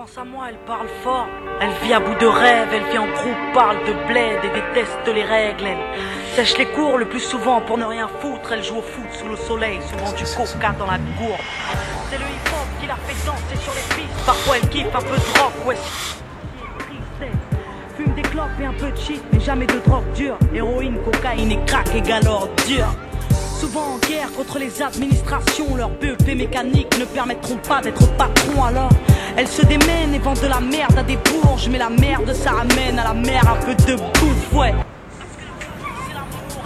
[0.01, 1.26] France à moi, elle parle fort.
[1.61, 5.14] Elle vit à bout de rêve, elle vit en groupe, parle de bled et déteste
[5.14, 5.66] les règles.
[5.66, 5.76] Elle
[6.34, 8.51] sèche les cours le plus souvent pour ne rien foutre.
[8.51, 11.42] Elle joue au foot sous le soleil, souvent du coca dans la gourde.
[12.09, 14.24] C'est le hip-hop qui la fait danser sur les pistes.
[14.24, 15.76] Parfois elle kiffe un peu de rock, ouais.
[17.98, 20.38] Fume des clopes et un peu de shit, mais jamais de drogue dure.
[20.55, 22.88] Héroïne, cocaïne et crack égale ordure.
[23.61, 28.88] Souvent en guerre contre les administrations, leurs BEP mécaniques ne permettront pas d'être patron alors.
[29.37, 32.51] Elles se démènent et vendent de la merde à des bourges, mais la merde ça
[32.51, 34.74] ramène à la mer un peu de bouffe, ouais.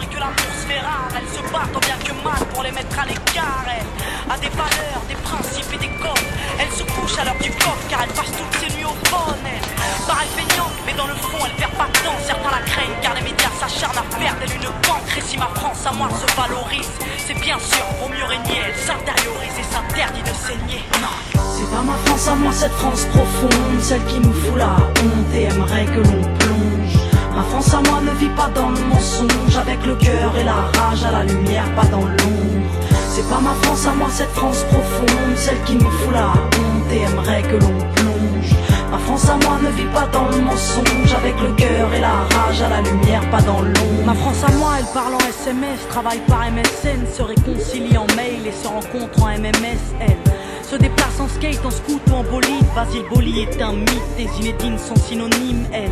[0.03, 2.73] Et que l'amour se fait rare, elles se battent tant bien que mal pour les
[2.73, 3.65] mettre à l'écart.
[3.69, 6.29] Elles a des valeurs, des principes et des codes.
[6.59, 9.39] Elles se couchent à l'heure du coq car elles passent toutes ses nuits au phone.
[9.45, 10.54] Elles
[10.87, 12.19] mais dans le fond elles perdent pas de temps.
[12.25, 15.09] Certains la craignent car les médias s'acharnent à faire d'elle une banque.
[15.17, 18.61] Et si ma France à moi se valorise, c'est bien sûr pour mieux régner.
[18.67, 20.83] Elle s'intériorise et s'interdit de saigner.
[21.01, 21.15] Non.
[21.57, 25.35] C'est pas ma France à moi, cette France profonde, celle qui nous fout la honte
[25.35, 26.97] et aimerait que l'on plonge.
[27.35, 30.55] Ma France à moi ne vit pas dans le mensonge, avec le cœur et la
[30.79, 32.71] rage à la lumière, pas dans l'ombre.
[33.11, 36.93] C'est pas ma France à moi, cette France profonde, celle qui nous fout la honte
[36.93, 38.14] et aimerait que l'on plonge.
[38.95, 42.13] Ma France à moi ne vit pas dans le mensonge, avec le cœur et la
[42.31, 44.07] rage à la lumière, pas dans l'ombre.
[44.07, 48.47] Ma France à moi, elle parle en SMS, travaille par MSN, se réconcilie en mail
[48.47, 50.17] et se rencontre en MMS, elle.
[50.63, 52.65] Se déplace en skate, en scoot ou en bolide.
[52.77, 55.91] Basile Boli est un mythe, des Zinedine sont synonymes, elle.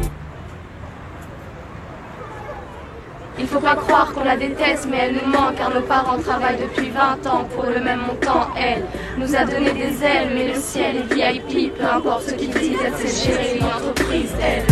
[3.38, 6.58] Il faut pas croire qu'on la déteste, mais elle nous manque car nos parents travaillent
[6.58, 8.48] depuis 20 ans pour le même montant.
[8.56, 8.84] Elle
[9.18, 12.78] nous a donné des ailes, mais le ciel est VIP, peu importe ce qu'ils disent,
[12.84, 14.64] elle sait gérer une entreprise, elle.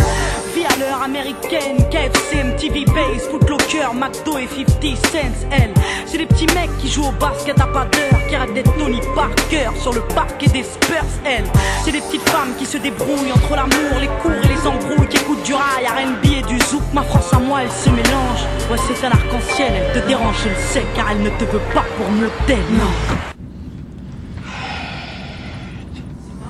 [0.63, 5.73] À l'heure américaine, KFC, MTV Base, Footlocker, McDo et 50 cents, elle.
[6.05, 9.01] C'est des petits mecs qui jouent au basket à pas d'heure, qui rêvent d'être Tony
[9.15, 11.45] Parker sur le parquet des Spurs, elle.
[11.83, 15.17] C'est des petites femmes qui se débrouillent entre l'amour, les cours et les embrouilles, qui
[15.17, 16.83] écoutent du rail, R&B et du zouk.
[16.93, 18.45] Ma France à moi, elle se mélange.
[18.69, 21.61] Ouais, c'est un arc-en-ciel, elle te dérange, je le sais, car elle ne te veut
[21.73, 22.91] pas pour modèle, non.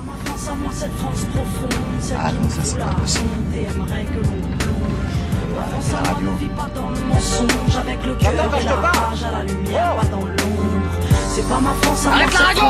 [0.06, 1.71] Ma France à moi, cette France profonde,
[2.18, 3.28] Ah non, ça, c'est pas la possible.
[6.90, 10.62] le mensonge, avec le cœur et la rage à la lumière, pas dans l'ombre.
[11.28, 12.62] C'est pas ma France Arrête la radio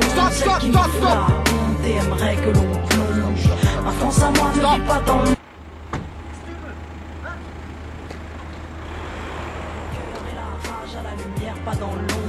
[0.00, 3.48] Stop, stop, stop, la et aimerait que l'on plonge.
[3.84, 5.35] Ma France à moi ne vit pas dans le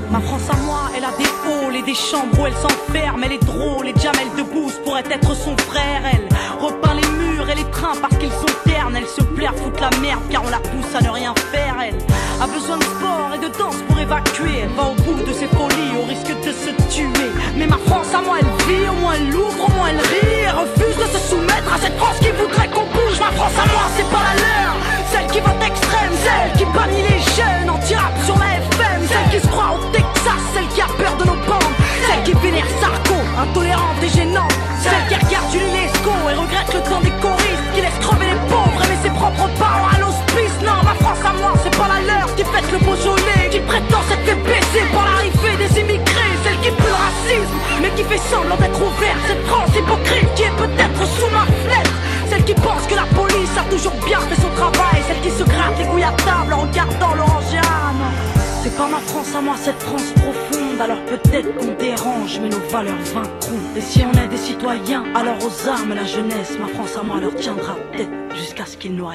[0.09, 3.23] Ma France à moi, elle a des halls et des chambres où elle s'enferme.
[3.23, 6.01] Elle est drôle et Jamel Debbouze pourrait être son frère.
[6.11, 6.27] Elle
[6.59, 8.95] repeint les murs et les trains parce qu'ils sont ternes.
[8.95, 11.75] Elle se plaire foutre la merde car on la pousse à ne rien faire.
[11.85, 11.93] Elle
[12.41, 14.63] a besoin de sport et de danse pour évacuer.
[14.63, 17.29] Elle va au bout de ses folies au risque de se tuer.
[17.55, 20.49] Mais ma France à moi, elle vit, au moins elle ouvre, au moins elle rit.
[20.49, 23.19] Elle refuse de se soumettre à cette France qui voudrait qu'on bouge.
[23.19, 24.73] Ma France à moi, c'est pas la leur.
[25.11, 29.39] Celle qui vote extrême, celle qui bannit les jeunes en tirade sur la Celle qui
[29.41, 31.75] se croit au Texas, celle qui a peur de nos bandes.
[32.05, 34.53] Celle qui vénère Sarko, intolérante et gênante.
[34.81, 37.67] Celle qui regarde Lescaut et regrette le temps des choristes.
[37.73, 40.55] Qui laisse crever les pauvres, mais ses propres parents à l'hospice.
[40.61, 43.49] Non, ma France à moi, c'est pas la leur qui fête le Beaujolais.
[43.49, 46.35] Qui prétend s'être fait baisser par l'arrivée des immigrés.
[46.43, 49.23] Celle qui pue le racisme, mais qui fait semblant d'être ouverte.
[49.25, 51.97] Cette France hypocrite qui est peut-être sous ma fenêtre.
[52.29, 55.01] Celle qui pense que la police a toujours bien fait son travail.
[55.07, 58.36] Celle qui se gratte les couilles à table en regardant l'orangeade.
[58.67, 60.81] C'est pas ma France à moi, cette France profonde.
[60.81, 63.59] Alors peut-être qu'on dérange, mais nos valeurs vaincront.
[63.77, 67.21] Et si on est des citoyens, alors aux armes la jeunesse, ma France à moi
[67.21, 69.05] leur tiendra tête jusqu'à ce qu'ils nous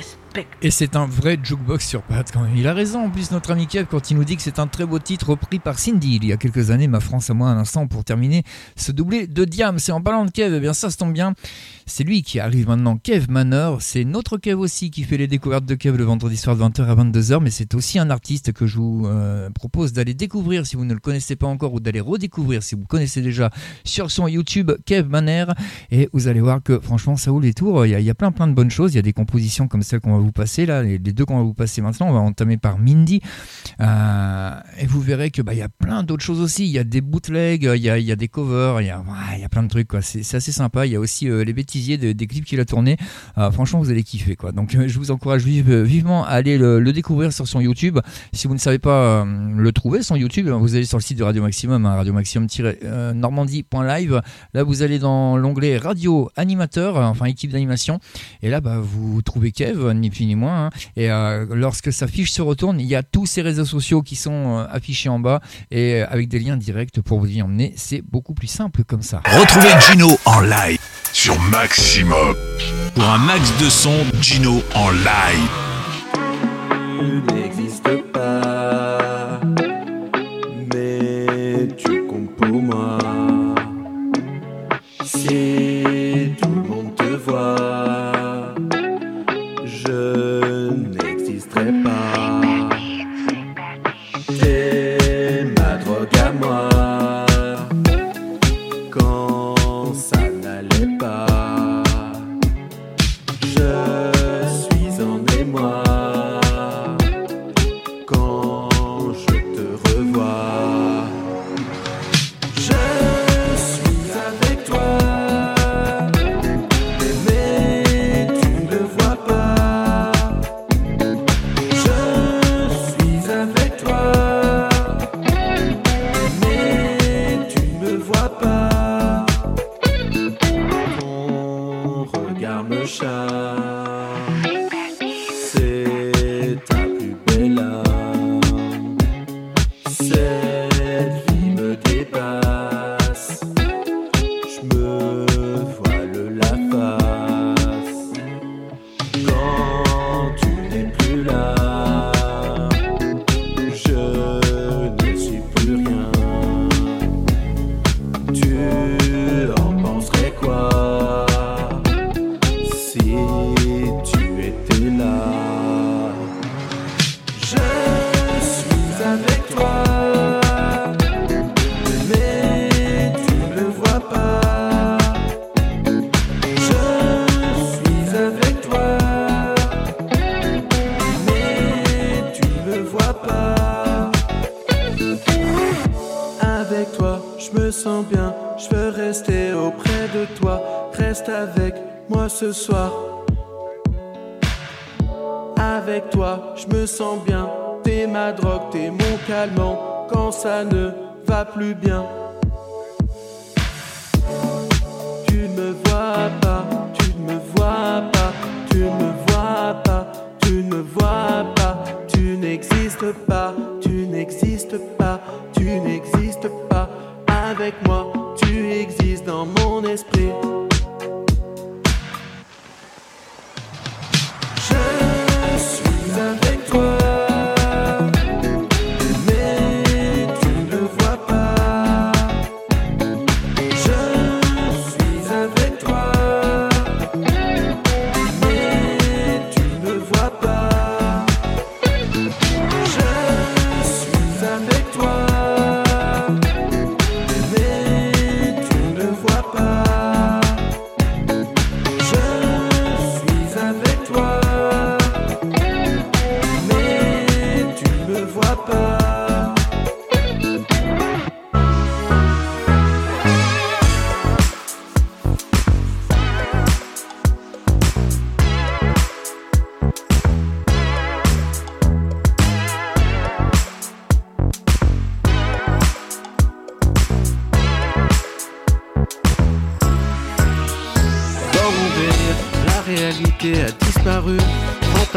[0.62, 2.56] Et c'est un vrai jukebox sur pattes quand même.
[2.56, 4.66] Il a raison en plus notre ami Kev quand il nous dit que c'est un
[4.66, 7.48] très beau titre repris par Cindy il y a quelques années, Ma France à moi
[7.48, 8.42] un instant pour terminer
[8.76, 9.78] ce doublé de Diam.
[9.78, 11.34] C'est en parlant de Kev, eh bien ça se tombe bien.
[11.86, 13.82] C'est lui qui arrive maintenant, Kev Manor.
[13.82, 16.84] C'est notre Kev aussi qui fait les découvertes de Kev le vendredi soir de 20h
[16.84, 20.76] à 22h, mais c'est aussi un artiste que je vous euh, propose d'aller découvrir si
[20.76, 23.50] vous ne le connaissez pas encore ou d'aller redécouvrir si vous connaissez déjà
[23.84, 25.46] sur son YouTube Kev Manner.
[25.90, 27.84] Et vous allez voir que franchement ça vaut les tours.
[27.84, 28.92] Il y, a, il y a plein plein de bonnes choses.
[28.92, 31.36] Il y a des compositions comme celle qu'on va vous passer là, les, deux qu'on
[31.36, 32.08] va vous passer maintenant.
[32.08, 33.20] On va entamer par Mindy.
[33.80, 34.50] Euh,
[34.80, 36.64] et vous verrez que bah, y a plein d'autres choses aussi.
[36.64, 39.02] Il y a des bootlegs, il y a, y a des covers, il y a,
[39.38, 39.88] y a plein de trucs.
[39.88, 40.02] quoi.
[40.02, 40.86] C'est assez sympa.
[40.86, 42.96] Il y a aussi euh, les bêtisiers de- des clips qu'il a tournés.
[43.38, 44.36] Euh, franchement, vous allez kiffer.
[44.36, 44.52] Quoi.
[44.52, 47.98] Donc je vous encourage vive- vivement à aller le, découvrir sur son YouTube.
[48.32, 51.18] Si vous ne savez pas le trouver, son YouTube, ben, vous allez sur le site
[51.18, 54.20] de Radio Maximum, hein, radio maximum-normandie.live.
[54.54, 57.98] Là, vous allez dans l'onglet Radio Animateur, enfin équipe d'animation.
[58.42, 60.66] Et là, bah, vous trouvez Kev, plus ni moins.
[60.66, 60.70] hein.
[60.96, 64.14] Et euh, lorsque sa fiche se retourne, il y a tous ses réseaux sociaux qui
[64.14, 65.40] sont euh, affichés en bas
[65.70, 67.72] et euh, avec des liens directs pour vous y emmener.
[67.76, 69.20] C'est beaucoup plus simple comme ça.
[69.26, 70.78] Retrouvez Gino en live
[71.12, 72.34] sur Maximum.
[72.94, 75.50] Pour un max de son, Gino en live.
[76.98, 79.40] Tu n'existes pas,
[80.72, 82.98] mais tu comptes pour moi.
[85.04, 88.01] Si tout le monde te voit,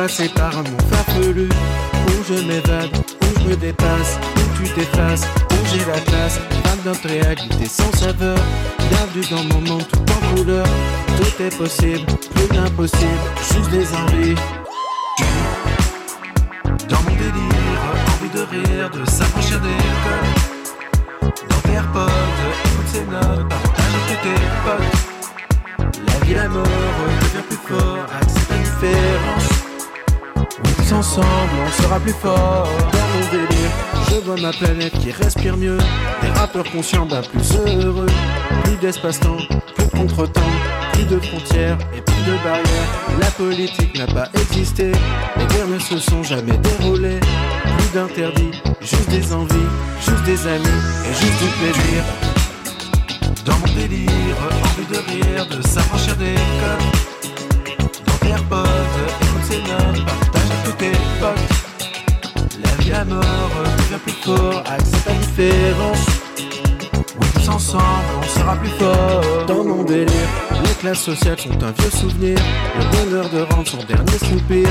[0.06, 5.26] remplacée par un monde farfelu, où je m'évade, où je me dépasse, où tu t'effaces,
[5.52, 8.38] où j'ai la fan de notre réalité sans saveur,
[8.90, 10.66] bienvenue dans mon monde tout en couleur,
[11.18, 12.06] tout est possible,
[12.36, 14.36] plus d'impossible, juste des envies.
[16.88, 17.82] Dans mon délire,
[18.14, 19.85] envie de rire, de s'affranchir des
[32.06, 32.68] plus fort.
[32.92, 33.72] Dans mon délire,
[34.10, 35.80] je vois ma planète qui respire mieux.
[36.22, 38.06] Des rappeurs conscients d'un plus heureux.
[38.64, 39.38] Plus d'espace-temps,
[39.76, 40.54] plus de contre-temps,
[40.94, 42.92] plus de frontières et plus de barrières.
[43.20, 44.92] La politique n'a pas existé,
[45.38, 47.20] les guerres ne se sont jamais déroulées.
[47.78, 52.04] Plus d'interdits, juste des envies, juste des amis et juste du plaisir.
[53.46, 57.80] Dans mon délire, envie de rire, de s'affranchir des codes.
[58.06, 58.68] Dans tes AirPods,
[59.22, 61.65] écoute ces notes, partage tous tes potes.
[62.90, 66.06] La mort devient plus fort, accepte la différence.
[67.20, 67.84] Oui, tous ensemble,
[68.20, 69.46] on sera plus fort.
[69.48, 70.30] Dans mon délire,
[70.64, 72.38] les classes sociales sont un vieux souvenir.
[72.78, 74.70] Le bonheur de rendre son dernier soupir.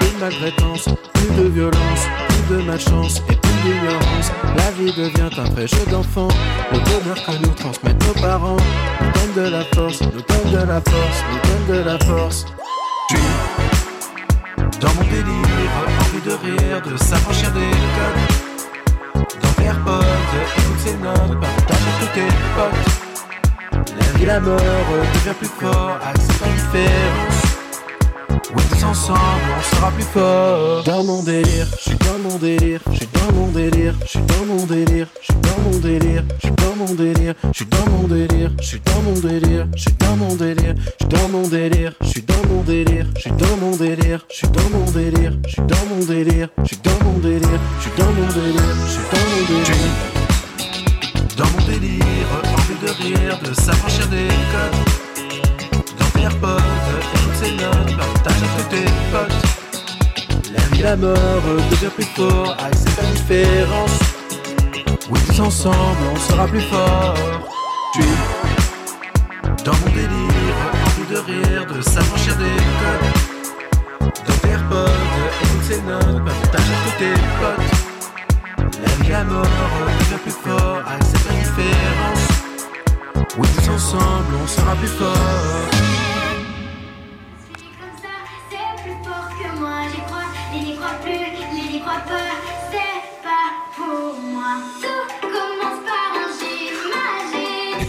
[0.00, 4.30] De maltraitance, plus de violence, plus de malchance et plus d'ignorance.
[4.56, 6.28] La vie devient un vrai jeu d'enfant.
[6.72, 8.56] Le bonheur que nous transmettent nos parents
[9.00, 12.44] nous donne de la force, nous donne de la force, nous donne de la force.
[13.10, 15.53] Je suis dans mon délire,
[16.00, 19.24] envie de rire, de s'affranchir des codes.
[19.42, 20.04] Dans AirPods,
[20.58, 22.94] écoute ces notes, partage avec tes potes.
[23.98, 27.33] La vie, la mort devient plus fort, accepte la différence.
[28.56, 29.18] Oui, tous ensemble,
[29.58, 30.84] on sera plus fort.
[30.84, 34.20] Dans mon délire, je suis dans mon délire, je suis dans mon délire, je suis
[34.20, 37.66] dans mon délire, je suis dans mon délire, je suis dans mon délire, je suis
[37.66, 41.02] dans mon délire, je suis dans mon délire, je suis dans mon délire, je suis
[41.06, 44.42] dans mon délire, je suis dans mon délire, je suis dans mon délire, je suis
[44.42, 47.92] dans mon délire, je suis dans mon délire, je suis dans mon délire, je suis
[47.96, 50.24] dans mon délire, je suis dans mon délire.
[51.36, 54.78] Dans mon délire, envie de rire, de s'affranchir des codes.
[55.98, 56.58] Dans tes AirPods,
[57.12, 57.83] écoute ces notes,
[59.14, 59.42] potes.
[60.52, 63.98] La vie, la mort devient plus fort, accepte la différence.
[65.10, 67.14] Oui, tous ensemble, on sera plus fort.
[67.92, 68.16] Suis
[69.64, 73.12] dans mon délire, envie de rire, de s'affranchir des codes.
[74.26, 75.02] Dans tes AirPods,
[75.42, 77.72] écoute ces notes, partage avec tes potes.
[78.82, 79.46] La vie, la mort
[80.00, 82.24] devient plus fort, accepte la différence.
[83.38, 86.13] Oui, tous ensemble, on sera plus fort.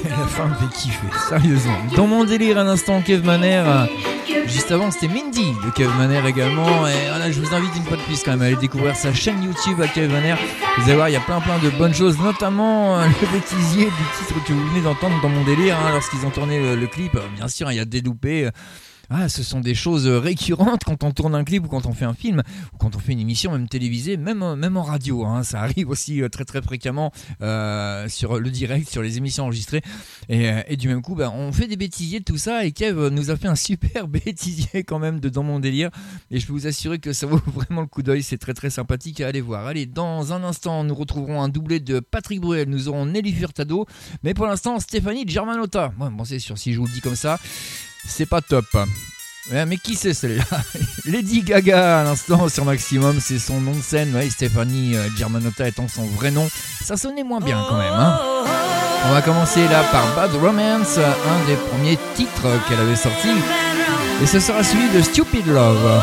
[0.10, 1.78] La fin me fait kiffer, sérieusement.
[1.96, 3.64] Dans mon délire, un instant, Kev Maner.
[3.66, 3.86] euh,
[4.48, 6.88] Juste avant, c'était Mindy de Kev Maner également.
[6.88, 9.14] Et voilà, je vous invite une fois de plus quand même à aller découvrir sa
[9.14, 10.36] chaîne YouTube à Kev Maner.
[10.78, 13.86] Vous allez voir, il y a plein plein de bonnes choses, notamment euh, le bêtisier
[13.86, 13.92] du
[14.26, 15.76] titre que vous venez d'entendre dans mon délire.
[15.78, 18.50] hein, Lorsqu'ils ont tourné le, le clip, Euh, bien sûr, il y a des loupés.
[19.10, 22.06] Ah, ce sont des choses récurrentes quand on tourne un clip ou quand on fait
[22.06, 22.42] un film
[22.74, 25.26] ou quand on fait une émission même télévisée, même, même en radio.
[25.26, 25.44] hein.
[25.44, 27.12] ça arrive aussi euh, très très fréquemment
[27.42, 29.82] euh, sur le direct, sur les émissions enregistrées.
[30.30, 32.66] Et, euh, du même coup, bah, on fait des bêtisiers de tout ça.
[32.66, 35.90] Et Kev euh, nous a fait un super bêtisier quand même de Dans mon délire.
[36.32, 38.24] Et je peux vous assurer que ça vaut vraiment le coup d'œil.
[38.24, 39.66] C'est très très sympathique à aller voir.
[39.68, 42.70] Allez, dans un instant, nous retrouverons un doublé de Patrick Bruel.
[42.70, 43.86] Nous aurons Nelly Furtado.
[44.24, 45.94] Mais pour l'instant, Stéphanie Germanotta.
[45.98, 47.40] Moi, bon, c'est sûr, si je vous le dis comme ça,
[48.08, 48.66] c'est pas top.
[49.52, 50.44] Mais qui c'est celle-là
[51.06, 54.16] Lady Gaga à l'instant sur Maximum, c'est son nom de scène.
[54.16, 56.50] Ouais, Stéphanie euh, Germanotta étant son vrai nom.
[56.84, 57.94] Ça sonnait moins bien quand même.
[57.94, 58.20] hein.
[59.08, 63.30] On va commencer là par Bad Romance, un des premiers titres qu'elle avait sorti.
[64.24, 66.02] Et ce sera suivi de Stupid Love.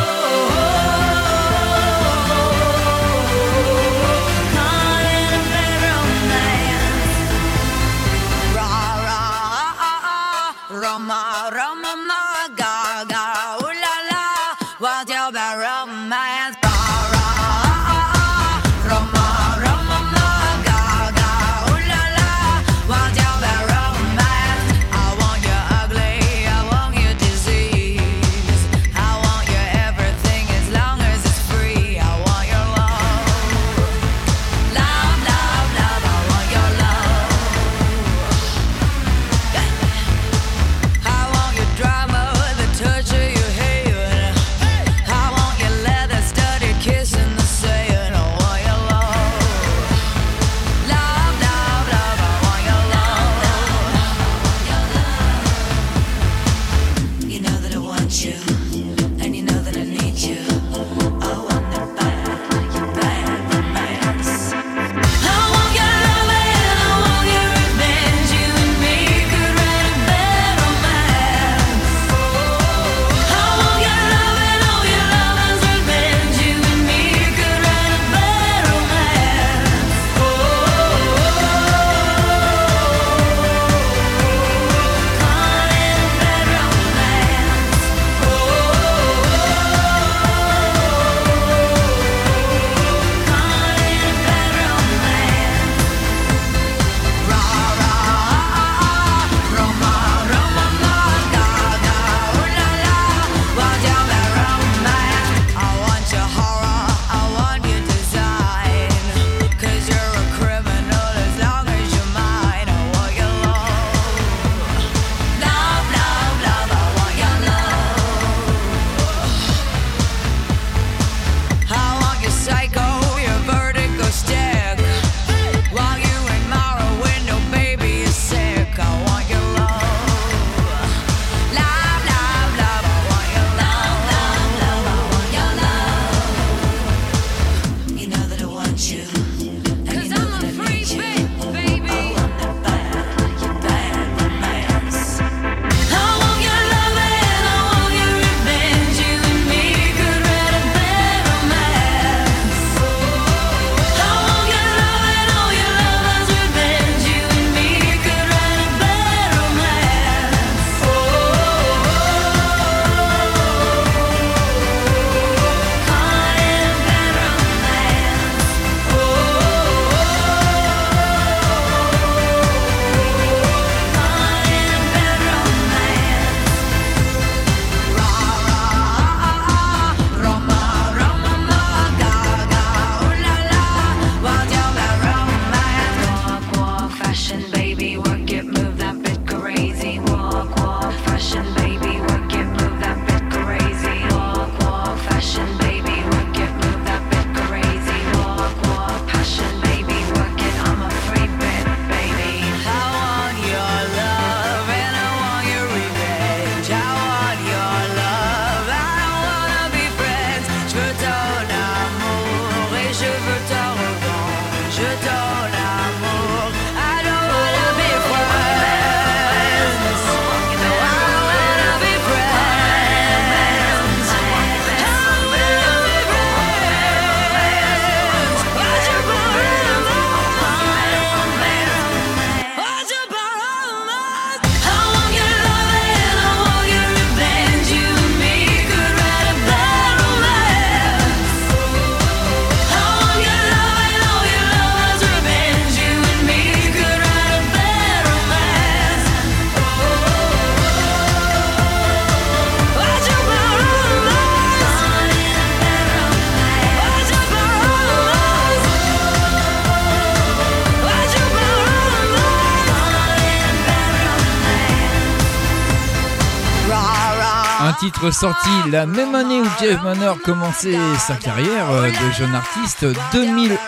[267.82, 272.86] Titre sorti la même année où Jeff Manor commençait sa carrière euh, de jeune artiste,
[273.12, 273.58] 2011,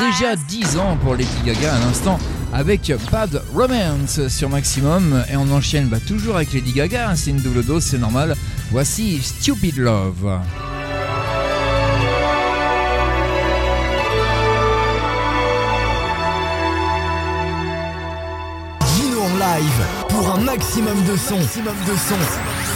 [0.00, 2.18] déjà 10 ans pour Lady Gaga à l'instant,
[2.54, 7.28] avec Bad Romance sur Maximum, et on enchaîne bah, toujours avec Lady Gaga, hein, c'est
[7.28, 8.36] une double dose, c'est normal.
[8.70, 10.40] Voici Stupid Love.
[19.42, 21.36] Live pour un maximum de son.
[21.36, 22.71] Maximum de son.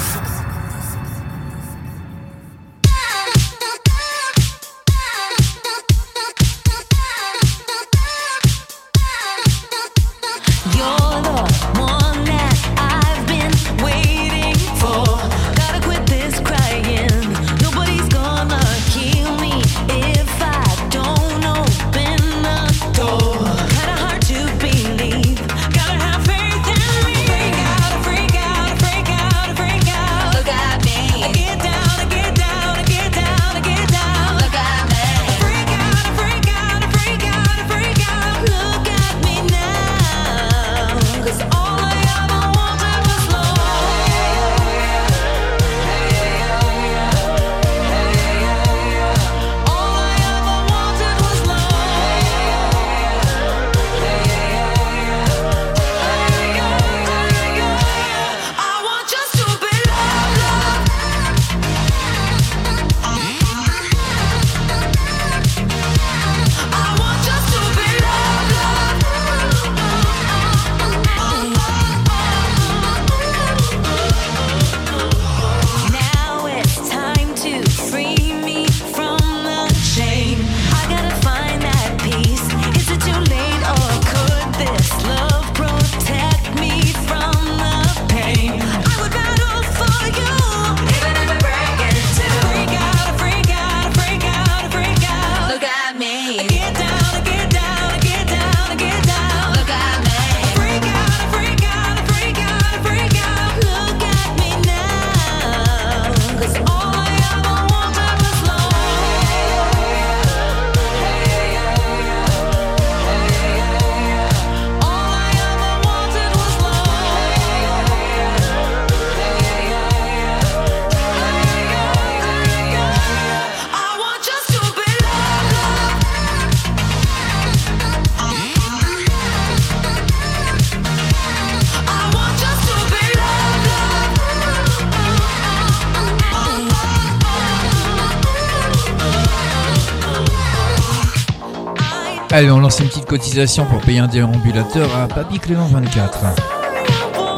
[142.36, 146.18] Allez, on lance une petite cotisation pour payer un déambulateur à Papy Clément 24.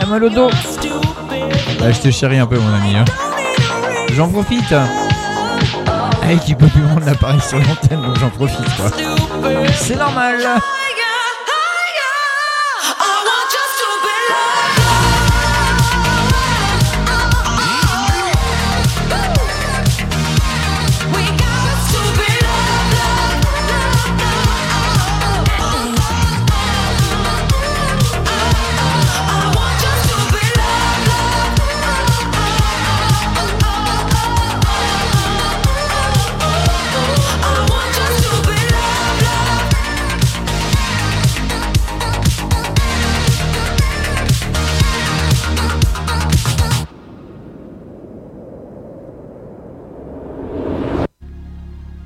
[0.01, 0.51] Ah, mal au dos.
[1.79, 2.97] Là, je te chéris un peu, mon ami.
[2.97, 3.05] hein.
[4.16, 4.73] J'en profite.
[6.25, 8.91] Hey, tu peux plus vendre l'appareil sur l'antenne, donc j'en profite, quoi.
[9.77, 10.35] C'est normal.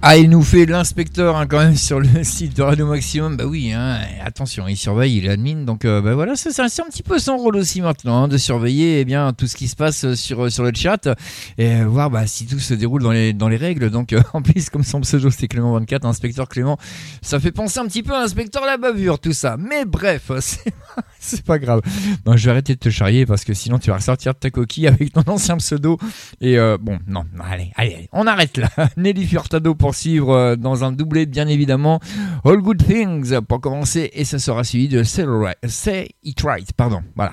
[0.05, 3.37] Ah, il nous fait l'inspecteur hein, quand même sur le site de Radio Maximum.
[3.37, 5.63] Bah oui, hein, attention, il surveille, il est admin.
[5.63, 8.99] Donc euh, bah voilà, c'est un, petit peu son rôle aussi maintenant, hein, de surveiller
[8.99, 11.07] eh bien, tout ce qui se passe sur, sur le chat
[11.57, 13.91] et euh, voir bah, si tout se déroule dans les, dans les règles.
[13.91, 16.79] Donc euh, en plus, comme son pseudo c'est Clément24, inspecteur Clément,
[17.23, 19.57] ça fait penser un petit peu à inspecteur la bavure, tout ça.
[19.57, 20.33] Mais bref,
[21.21, 21.81] c'est pas grave.
[22.27, 24.89] Je vais arrêter de te charrier parce que sinon tu vas ressortir de ta coquille
[24.89, 25.97] avec ton ancien pseudo.
[26.41, 28.69] Et euh, bon, non, allez, allez, allez, on arrête là.
[28.97, 32.01] Nelly Furtado pour suivre euh, dans un doublé, bien évidemment.
[32.45, 36.73] All Good Things pour commencer et ça sera suivi de Say It Right.
[36.73, 37.33] Pardon, voilà.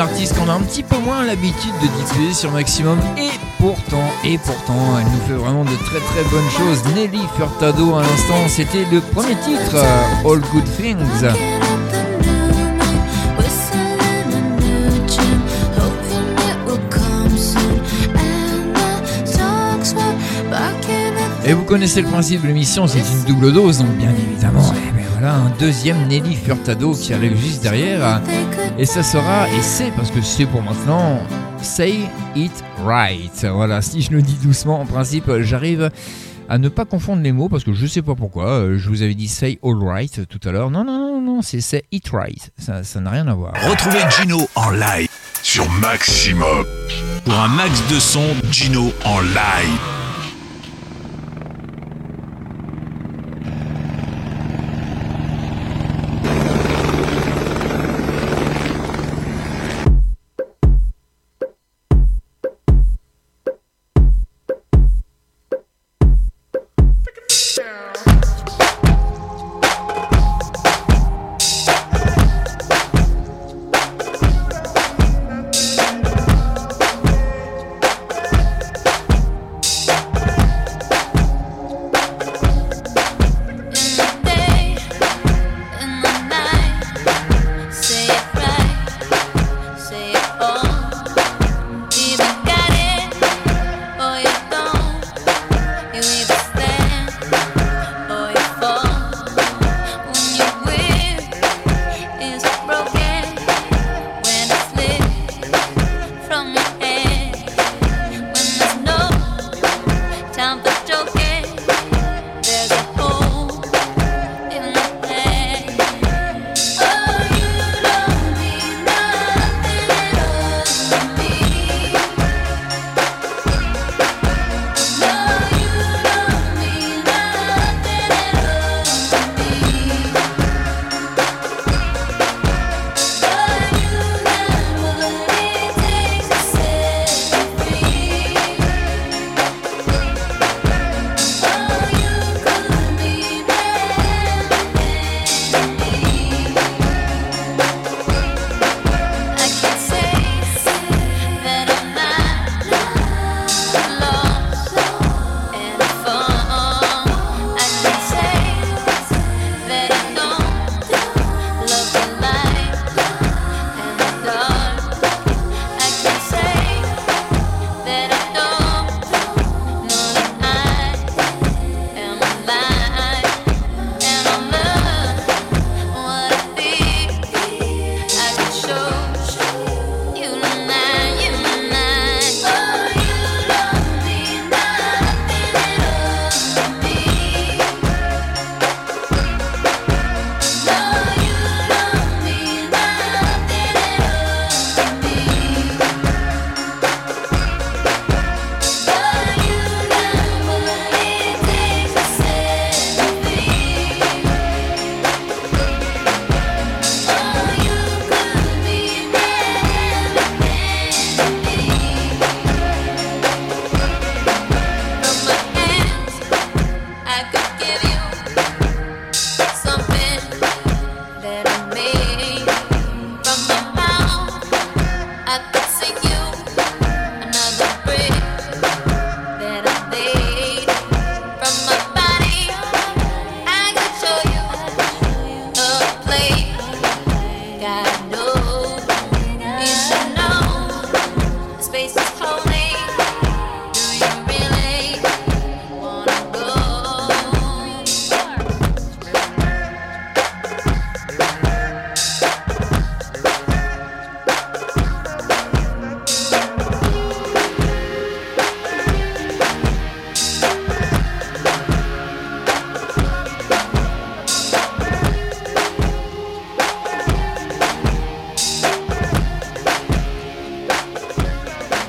[0.00, 4.38] Artiste qu'on a un petit peu moins l'habitude de diffuser sur Maximum et pourtant, et
[4.38, 6.82] pourtant, elle nous fait vraiment de très très bonnes choses.
[6.94, 11.34] Nelly Furtado à l'instant, c'était le premier titre, euh, All Good Things.
[21.48, 24.92] Et vous connaissez le principe de l'émission, c'est une double dose, donc bien évidemment, eh
[24.92, 28.20] ben voilà, un deuxième Nelly Furtado qui arrive juste derrière.
[28.78, 31.18] Et ça sera, et c'est parce que c'est pour maintenant,
[31.62, 31.94] Say
[32.34, 32.52] It
[32.84, 33.46] Right.
[33.50, 35.90] Voilà, si je le dis doucement, en principe, j'arrive
[36.48, 38.46] à ne pas confondre les mots parce que je sais pas pourquoi.
[38.48, 40.70] Euh, Je vous avais dit Say All Right tout à l'heure.
[40.70, 42.50] Non, non, non, non, c'est Say It Right.
[42.58, 43.54] Ça ça n'a rien à voir.
[43.68, 45.08] Retrouvez Gino en live
[45.42, 46.66] sur Maximum.
[47.24, 49.95] Pour un max de son, Gino en live.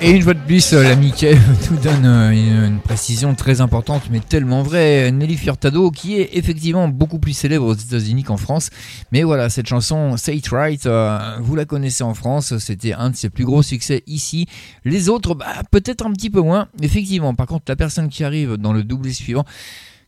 [0.08, 1.38] Et une fois de plus, euh, l'ami Kev
[1.70, 5.12] nous donne euh, une, précision très importante, mais tellement vraie.
[5.12, 8.70] Nelly Furtado, qui est effectivement beaucoup plus célèbre aux États-Unis qu'en France.
[9.12, 13.10] Mais voilà, cette chanson Say It Right, euh, vous la connaissez en France, c'était un
[13.10, 14.46] de ses plus gros succès ici.
[14.86, 16.70] Les autres, bah, peut-être un petit peu moins.
[16.82, 19.44] Effectivement, par contre, la personne qui arrive dans le doublé suivant,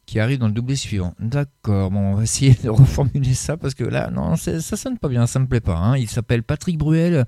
[0.05, 1.13] qui arrive dans le doublé suivant.
[1.19, 5.09] D'accord, bon, on va essayer de reformuler ça parce que là, non, ça sonne pas
[5.09, 5.75] bien, ça me plaît pas.
[5.75, 5.97] hein.
[5.97, 7.25] Il s'appelle Patrick Bruel.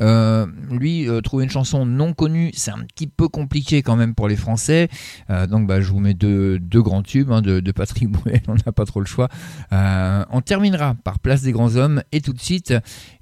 [0.00, 4.14] Euh, lui, euh, trouver une chanson non connue, c'est un petit peu compliqué quand même
[4.14, 4.88] pour les Français.
[5.30, 8.54] Euh, donc bah, je vous mets deux, grands tubes hein, de, de Patrick Bruel, on
[8.54, 9.28] n'a pas trop le choix.
[9.70, 12.74] On terminera par Place des Grands Hommes et tout de suite,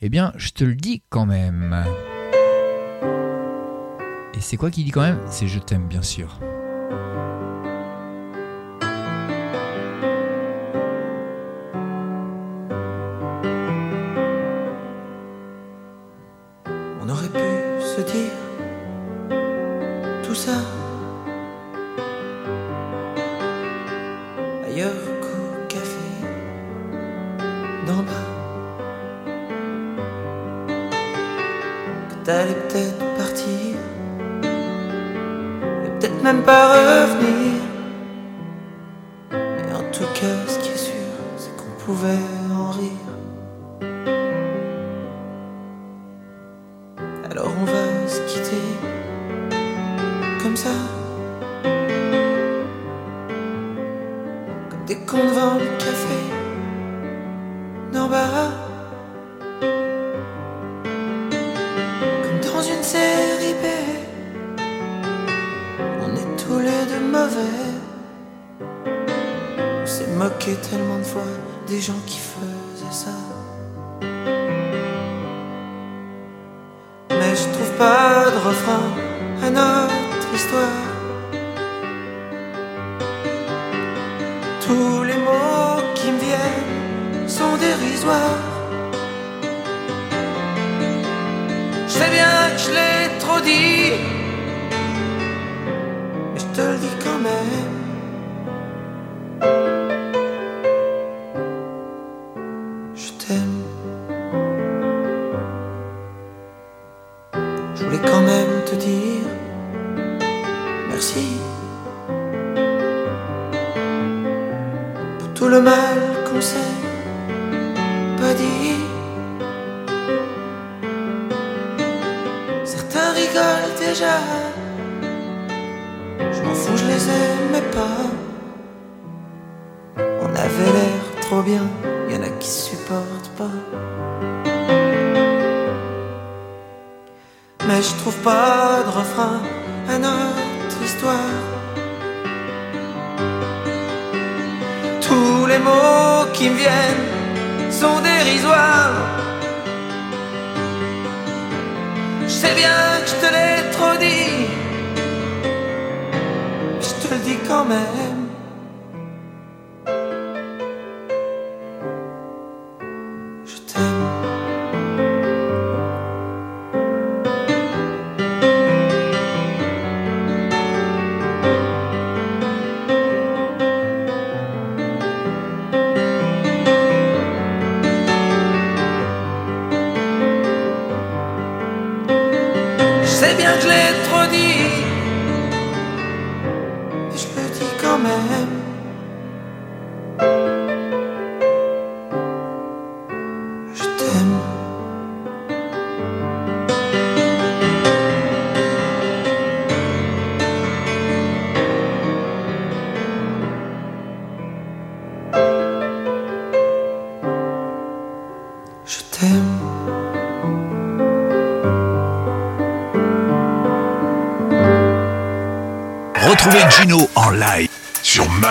[0.03, 1.85] eh bien, je te le dis quand même.
[4.35, 5.19] Et c'est quoi qui dit quand même?
[5.29, 6.41] C'est Je t'aime bien sûr.
[24.65, 26.09] Ailleurs qu'au café
[27.87, 28.29] d'en bas.
[32.09, 33.77] Que t'allais peut-être partir
[35.85, 37.63] et peut-être même pas revenir.
[39.31, 40.95] Mais en tout cas, ce qui est sûr,
[41.37, 42.46] c'est qu'on pouvait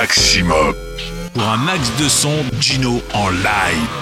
[0.05, 0.75] Maximum.
[1.33, 3.93] Pour un max de son, Gino en live.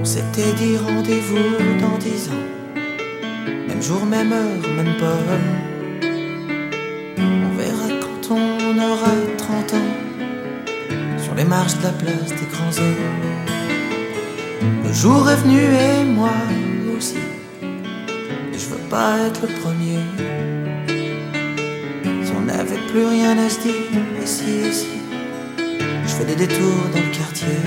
[0.00, 1.50] On s'était dit rendez-vous
[1.82, 2.46] dans dix ans.
[3.68, 5.42] Même jour, même heure, même pomme.
[7.18, 9.92] On verra quand on aura 30 ans.
[11.22, 13.36] Sur les marches de la place des grands hommes.
[14.82, 16.30] Le jour est venu et moi
[18.88, 19.98] pas être le premier.
[22.24, 23.74] Si on n'avait plus rien à se dire,
[24.22, 24.86] et si.
[25.58, 27.60] Je fais des détours dans le quartier.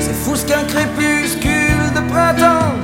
[0.00, 2.74] C'est fou ce qu'un crépuscule de printemps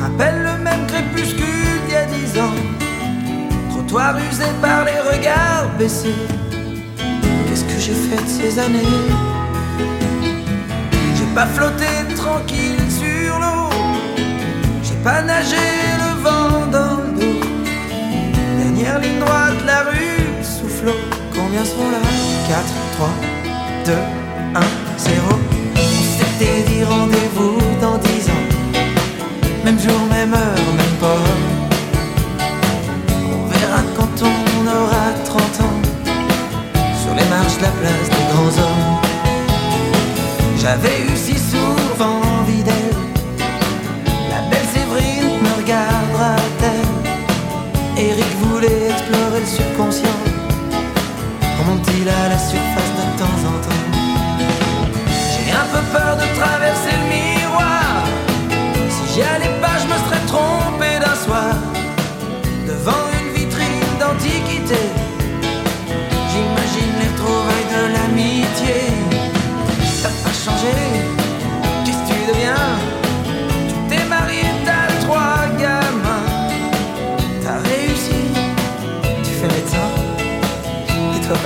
[0.00, 2.58] rappelle le même crépuscule d'il y a dix ans.
[3.70, 6.22] Trottoir usé par les regards baissés.
[7.48, 8.96] Qu'est-ce que j'ai fait de ces années?
[11.16, 11.86] J'ai pas flotté
[12.16, 12.77] tranquille
[15.08, 15.66] pas nagé
[16.02, 17.40] le vent dans le dos.
[18.60, 20.22] Dernière ligne droite la rue,
[20.54, 21.00] soufflot.
[21.34, 22.02] Combien sont là?
[22.48, 22.62] 4,
[22.96, 23.08] 3,
[23.86, 23.92] 2,
[24.54, 24.60] 1,
[24.98, 25.38] 0.
[25.76, 27.57] On s'était dit rendez-vous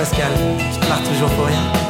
[0.03, 0.33] Pascal,
[0.73, 1.82] tu pars toujours pour rien.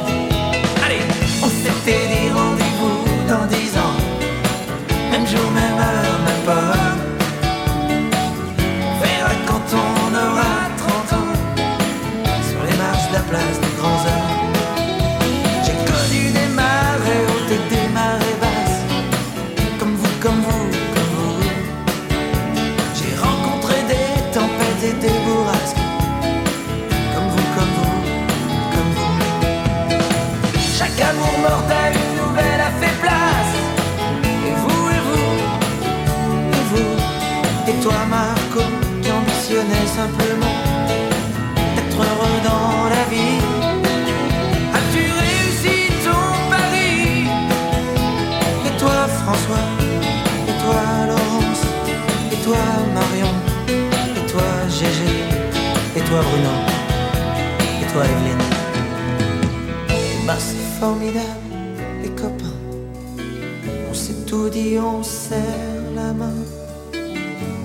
[64.34, 66.40] Tout dit, on serre la main.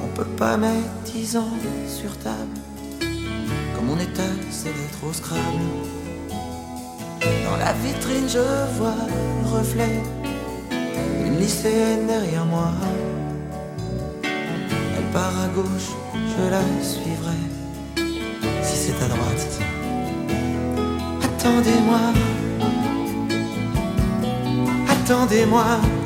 [0.05, 1.57] On peut pas mettre dix ans
[1.99, 2.59] sur table.
[3.75, 5.69] Comme on est assez d'être au Scrabble.
[7.47, 8.47] Dans la vitrine, je
[8.77, 9.97] vois le reflet.
[11.25, 12.73] Une lycéenne derrière moi.
[14.23, 15.91] Elle part à gauche,
[16.33, 17.41] je la suivrai.
[18.63, 19.53] Si c'est à droite.
[21.29, 22.05] Attendez-moi.
[24.91, 25.98] Attendez-moi.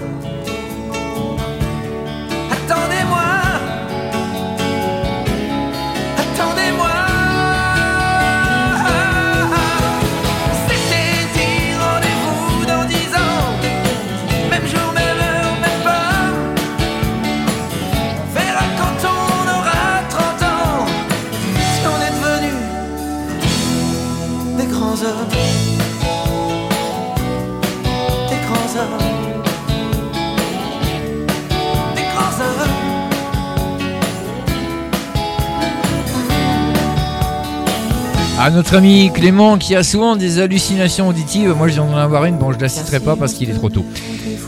[38.43, 42.25] À notre ami Clément qui a souvent des hallucinations auditives, moi je viens d'en avoir
[42.25, 43.87] une, bon je la citerai pas parce qu'il est trop tôt.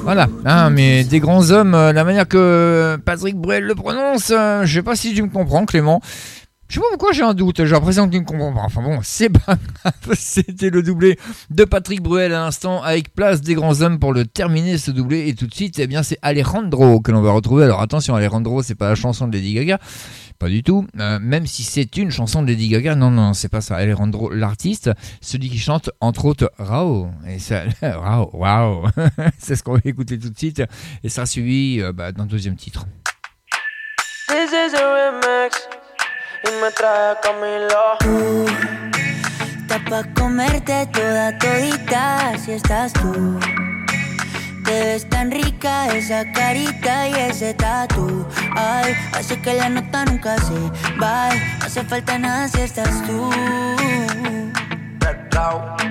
[0.03, 4.63] Voilà, hein, mais des grands hommes, euh, la manière que Patrick Bruel le prononce, euh,
[4.65, 6.03] je sais pas si tu me comprends Clément.
[6.75, 8.63] Je sais pas pourquoi j'ai un doute, j'ai l'impression que tu ne comprends pas.
[8.63, 11.17] Enfin bon, c'est pas grave, c'était le doublé
[11.51, 15.29] de Patrick Bruel à l'instant avec place des grands hommes pour le terminer ce doublé.
[15.29, 17.63] Et tout de suite, eh bien c'est Alejandro que l'on va retrouver.
[17.63, 19.79] Alors attention, Alejandro, c'est pas la chanson de Lady Gaga.
[20.41, 23.49] Pas du tout, Euh, même si c'est une chanson de Lady Gaga, non, non, c'est
[23.49, 23.77] pas ça.
[23.77, 24.91] Alejandro, l'artiste,
[25.21, 27.07] celui qui chante entre autres Rao.
[27.29, 28.89] Et ça, Rao, wow,
[29.39, 30.61] c'est ce qu'on va écouter tout de suite.
[31.05, 32.85] Et ça sera suivi euh, bah, deuxième titre.
[34.27, 35.84] This is a remix
[36.47, 38.47] y me trae Camilo.
[39.61, 43.39] Está pa' comerte toda todita si estás tú.
[44.65, 48.27] Te ves tan rica esa carita y ese tatu.
[48.57, 50.55] Ay, hace que la nota nunca se
[51.01, 51.29] va.
[51.59, 53.31] No hace falta nada si estás tú.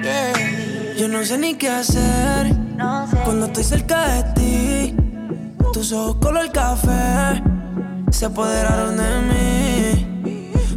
[0.01, 0.33] Yeah.
[0.97, 2.53] Yo no sé ni qué hacer
[3.23, 4.95] cuando estoy cerca de ti.
[5.73, 7.41] Tus ojos color café
[8.11, 9.72] se apoderaron de mí.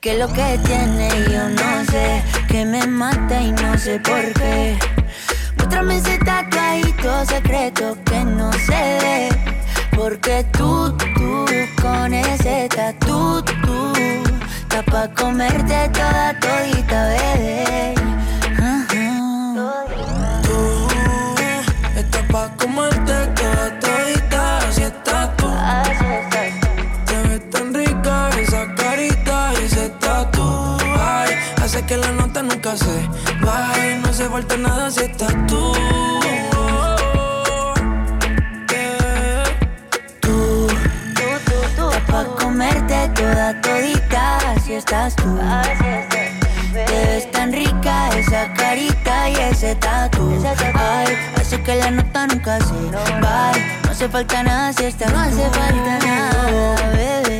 [0.00, 4.78] Que lo que tiene yo no sé, que me mata y no sé por qué.
[5.58, 9.28] Muéstrame ese tatuajito secreto que no se ve.
[9.94, 11.44] Porque tú, tú,
[11.82, 13.92] con ese tatu, tú,
[14.62, 17.69] está pa' comerte toda todita, bebé.
[31.90, 33.08] Que la nota nunca se
[33.44, 33.96] baje.
[33.96, 35.72] No hace falta nada si estás tú.
[40.20, 40.68] Tú,
[41.66, 45.36] está pa' comerte toda todita, así estás tú.
[46.72, 50.32] Te ves tan rica esa carita y ese tatu.
[50.74, 51.08] Ay,
[51.40, 52.80] hace que la nota nunca se
[53.24, 53.50] va.
[53.82, 57.39] No hace falta nada si estás No hace falta nada, bebé.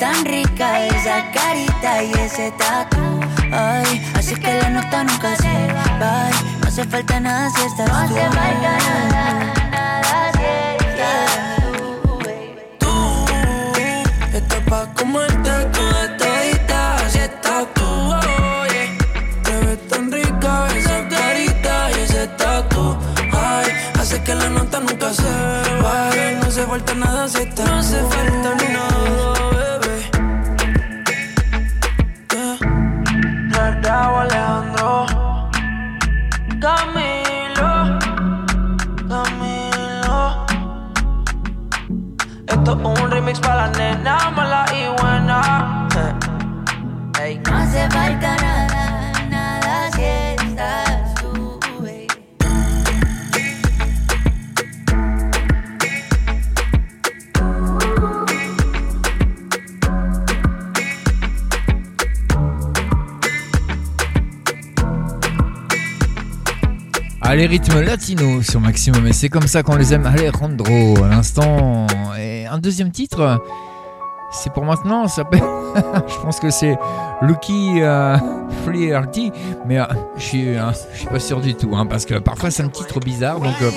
[0.00, 3.20] Tan rica esa carita y ese tatu.
[3.52, 6.30] Ay, así que la nota nunca se va.
[6.62, 11.30] No hace falta nada si estás No hace falta nada, nada si estás
[12.78, 12.92] Tú
[14.32, 17.84] estás pa' comerte toda todita, así estás tú.
[17.84, 18.96] oye.
[19.44, 22.96] Te ves tan rica esa carita y ese tatu.
[23.32, 23.70] Ay,
[24.00, 25.30] hace que la nota nunca se
[25.82, 26.38] vaya.
[26.40, 27.69] No hace falta nada si estás
[67.50, 70.06] Allez, rythme latino sur Maximum, et c'est comme ça qu'on les aime.
[70.06, 71.88] Alejandro, à l'instant.
[72.16, 73.42] Et un deuxième titre,
[74.30, 75.42] c'est pour maintenant, ça s'appelle.
[76.06, 76.78] je pense que c'est
[77.22, 78.16] Lucky euh,
[78.64, 79.32] Flaherty,
[79.66, 79.84] mais euh,
[80.16, 82.68] je suis, euh, je suis pas sûr du tout, hein, parce que parfois c'est un
[82.68, 83.70] titre bizarre, donc euh,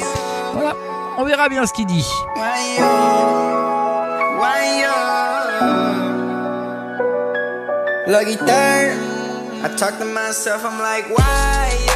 [0.53, 0.75] voilà,
[1.17, 2.07] on verra bien ce qu'il dit.
[9.75, 11.09] Talk to myself, I'm like?
[11.09, 11.92] Why?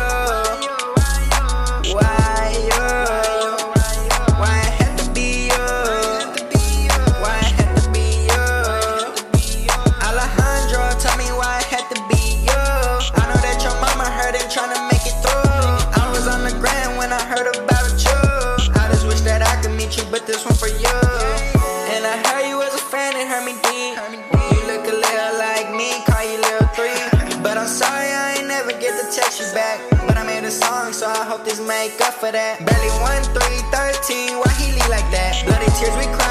[20.28, 20.92] This one for you.
[21.96, 23.96] And I heard you was a fan and heard me deep.
[24.52, 27.00] You look a little like me, call you little three.
[27.42, 29.80] But I'm sorry I ain't never get to text you back.
[30.06, 32.60] But I made a song, so I hope this make up for that.
[32.60, 33.40] Barely 1 3
[33.72, 35.32] 13, why he leave like that?
[35.48, 36.27] Bloody tears we cried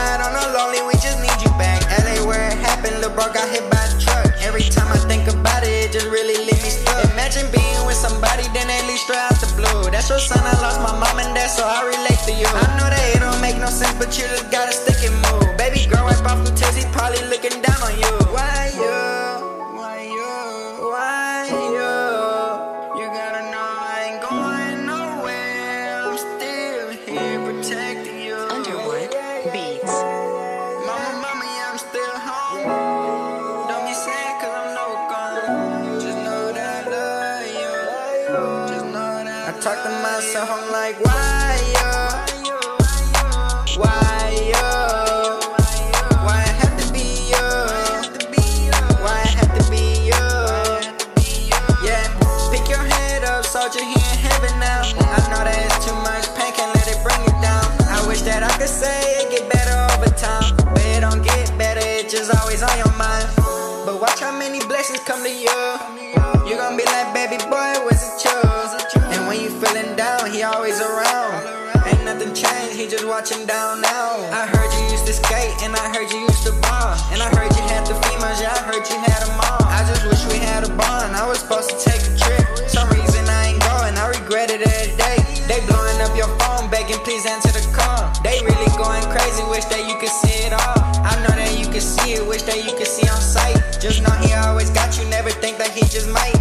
[73.46, 74.18] down now.
[74.34, 77.30] I heard you used to skate, and I heard you used to ball, And I
[77.30, 79.62] heard you had the females, yeah, I heard you had a all.
[79.70, 82.42] I just wish we had a bond, I was supposed to take a trip.
[82.66, 85.18] Some reason I ain't going, I regret it every day.
[85.46, 88.10] They blowing up your phone, begging, please answer the call.
[88.26, 90.78] They really going crazy, wish that you could see it all.
[91.06, 93.62] I know that you could see it, wish that you could see on sight.
[93.78, 96.34] Just know he always got you, never think that he just might.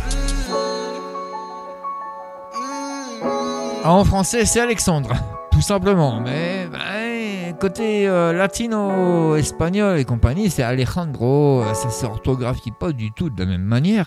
[3.85, 5.13] En français, c'est Alexandre,
[5.51, 6.64] tout simplement, mais
[7.55, 11.61] côté euh, latino, espagnol et compagnie, c'est Alejandro.
[11.63, 14.05] Euh, Ça s'orthographie pas du tout de la même manière.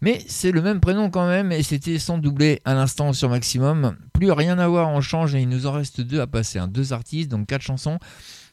[0.00, 3.96] Mais c'est le même prénom quand même, et c'était sans doubler à l'instant sur Maximum.
[4.12, 6.58] Plus rien à voir, on change, et il nous en reste deux à passer.
[6.58, 6.68] hein.
[6.68, 7.98] Deux artistes, donc quatre chansons.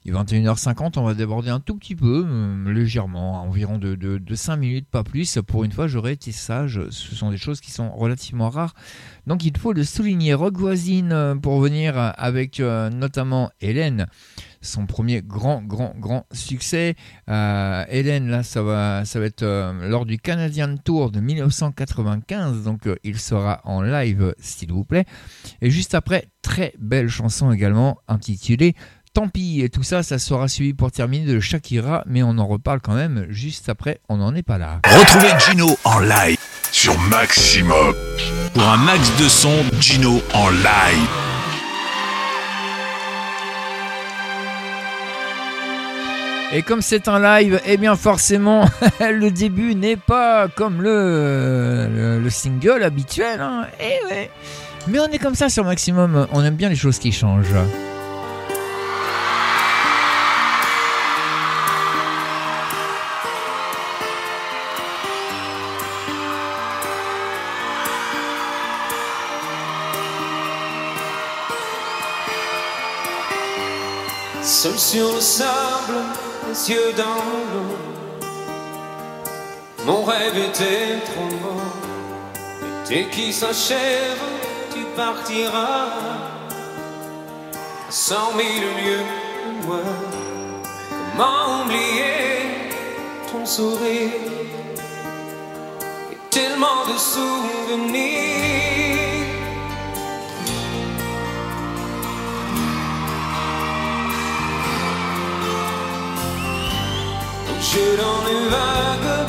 [0.05, 4.17] Il est 21h50, on va déborder un tout petit peu, euh, légèrement, environ de, de,
[4.17, 5.39] de 5 minutes, pas plus.
[5.45, 6.79] Pour une fois, j'aurais été sage.
[6.89, 8.75] Ce sont des choses qui sont relativement rares.
[9.27, 10.33] Donc il faut le souligner.
[10.33, 14.07] Rock voisine euh, pour venir avec euh, notamment Hélène,
[14.61, 16.95] son premier grand, grand, grand succès.
[17.27, 22.63] Hélène, là, ça va, ça va être lors du Canadian Tour de 1995.
[22.63, 25.05] Donc il sera en live, s'il vous plaît.
[25.61, 28.75] Et juste après, très belle chanson également intitulée
[29.13, 32.45] Tant pis, et tout ça, ça sera suivi pour terminer de Shakira, mais on en
[32.45, 34.81] reparle quand même juste après, on n'en est pas là.
[34.85, 36.37] Retrouvez Gino en live
[36.71, 37.95] sur Maximum.
[38.53, 41.07] Pour un max de son, Gino en live.
[46.51, 48.65] Et comme c'est un live, eh bien forcément,
[48.99, 53.39] le début n'est pas comme le, le, le single habituel.
[53.39, 53.67] hein.
[53.79, 54.31] Eh ouais.
[54.87, 57.45] Mais on est comme ça sur Maximum, on aime bien les choses qui changent.
[74.61, 75.95] Seul sur le sable,
[76.45, 77.23] les yeux dans
[77.53, 77.77] l'eau.
[79.85, 81.61] Mon rêve était trop beau.
[82.89, 84.19] L'été qui s'achève,
[84.73, 85.93] tu partiras.
[87.87, 89.05] À cent mille lieues
[89.65, 89.79] moi.
[90.89, 92.73] Comment oublier
[93.31, 94.11] ton sourire?
[96.11, 98.98] Et tellement de souvenirs.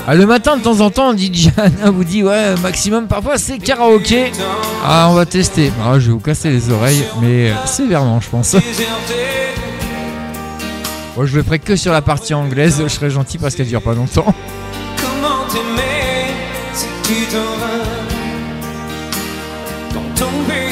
[0.06, 3.58] Ah, le matin, de temps en temps, DJ Anna vous dit Ouais, Maximum, parfois c'est
[3.58, 4.32] karaoké.
[4.84, 5.70] Ah, on va tester.
[5.84, 8.56] Ah, je vais vous casser les oreilles, mais euh, sévèrement, je pense.
[11.16, 12.82] Moi, je le ferai que sur la partie anglaise.
[12.82, 14.34] Je serai gentil parce qu'elle dure pas longtemps.
[14.96, 16.34] Comment t'aimer
[16.72, 17.84] si tu t'en vas?
[19.94, 20.69] Dans ton pays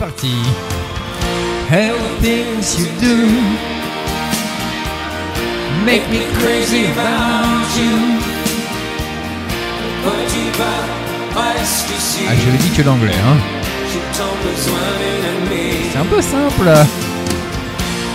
[0.00, 0.40] parti.
[1.68, 1.92] How
[2.24, 3.16] things you do
[5.84, 7.96] make me crazy about you.
[11.34, 13.36] Rester ici Ah, j'avais dit que l'anglais, hein.
[15.92, 16.70] C'est un peu simple.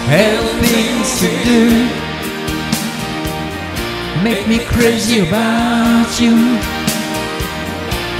[0.09, 1.61] How things you do
[4.23, 6.35] make me crazy about you.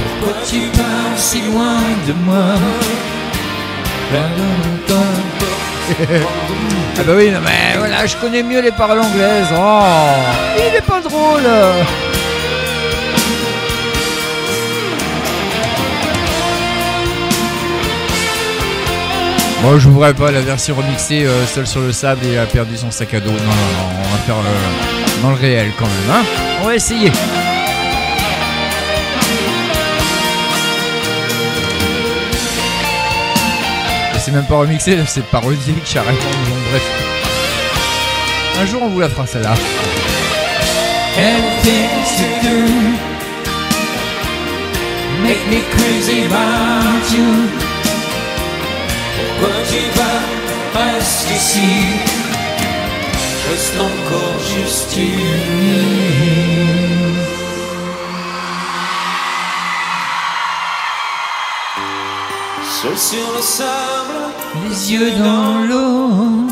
[0.04, 3.15] Pourquoi tu pars si loin de moi?
[6.98, 9.48] Ah bah oui, mais voilà, je connais mieux les paroles anglaises.
[9.54, 9.82] Oh,
[10.58, 11.44] il est pas drôle.
[19.62, 22.78] Moi, je voudrais pas la version remixée euh, seul sur le sable et a perdu
[22.78, 23.32] son sac à dos.
[23.32, 26.18] Non, non, non, on va faire euh, dans le réel quand même.
[26.18, 26.24] Hein
[26.62, 27.12] on va essayer.
[34.26, 36.18] C'est même pas remixé, c'est parodique, arrête.
[36.18, 36.82] Bon, bref.
[38.60, 39.54] Un jour, on vous la fera celle-là.
[45.22, 47.50] Make me crazy about you
[49.38, 50.22] Pourquoi tu vas
[50.80, 51.74] rester ici?
[53.48, 57.05] Reste encore juste une
[62.86, 66.48] Seul sur le sable Les yeux dans l'eau.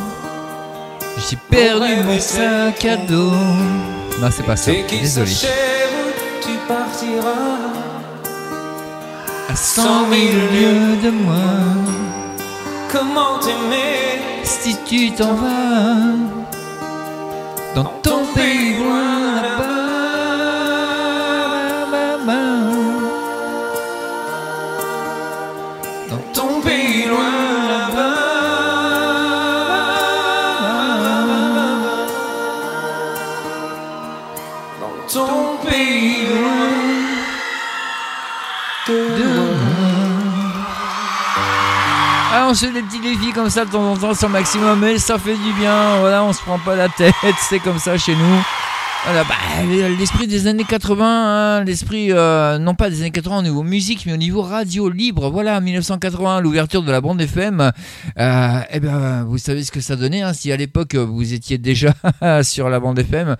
[1.17, 3.31] J'ai perdu mon sac à dos.
[4.19, 4.71] Non, c'est pas ça.
[4.71, 5.31] Désolé.
[6.41, 7.69] tu partiras
[9.47, 11.35] À cent mille lieues de moi.
[12.91, 14.19] Comment t'aimer?
[14.43, 16.15] Si tu t'en vas
[17.75, 18.22] dans ton
[35.11, 36.27] ton pays.
[42.35, 44.79] Ah, on se fait des petits défis comme ça de temps en temps sur maximum,
[44.79, 45.99] mais ça fait du bien.
[45.99, 47.13] Voilà, on se prend pas la tête,
[47.49, 48.43] c'est comme ça chez nous.
[49.05, 49.35] Voilà, bah,
[49.99, 54.05] l'esprit des années 80, hein, l'esprit euh, non pas des années 80 au niveau musique,
[54.05, 55.29] mais au niveau radio libre.
[55.29, 57.71] Voilà, 1980, l'ouverture de la bande FM.
[58.17, 60.21] Euh, eh ben, vous savez ce que ça donnait.
[60.21, 61.93] Hein, si à l'époque vous étiez déjà
[62.43, 63.35] sur la bande FM,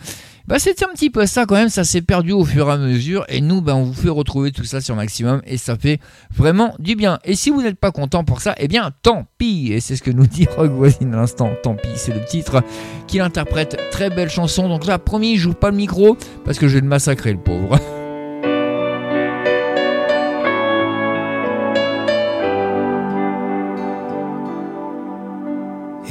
[0.45, 1.69] bah c'était un petit peu ça quand même.
[1.69, 3.25] Ça s'est perdu au fur et à mesure.
[3.29, 5.99] Et nous, ben, on vous fait retrouver tout ça sur Maximum et ça fait
[6.35, 7.19] vraiment du bien.
[7.23, 9.71] Et si vous n'êtes pas content pour ça, eh bien, tant pis.
[9.71, 11.51] Et c'est ce que nous dit Rock Voisine à l'instant.
[11.63, 12.61] Tant pis, c'est le titre
[13.07, 13.79] qu'il interprète.
[13.91, 14.67] Très belle chanson.
[14.67, 17.39] Donc là, promis, je joue pas le micro parce que je vais le massacrer, le
[17.39, 17.79] pauvre.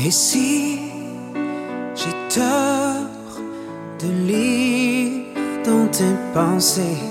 [0.05, 0.79] Et si
[2.35, 2.72] tort
[4.03, 5.23] de lire
[5.65, 7.03] dans tes pensées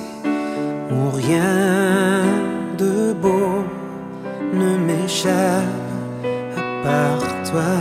[0.91, 2.23] où rien
[2.77, 3.63] de beau
[4.53, 5.31] ne m'échappe
[6.57, 7.73] à part toi.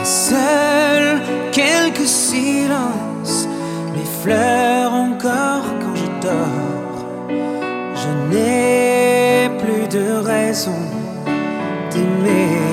[0.00, 1.20] Et seuls
[1.52, 3.48] quelques silences
[3.94, 6.98] m'effleurent encore quand je dors.
[7.94, 10.80] Je n'ai plus de raison
[11.90, 12.65] d'aimer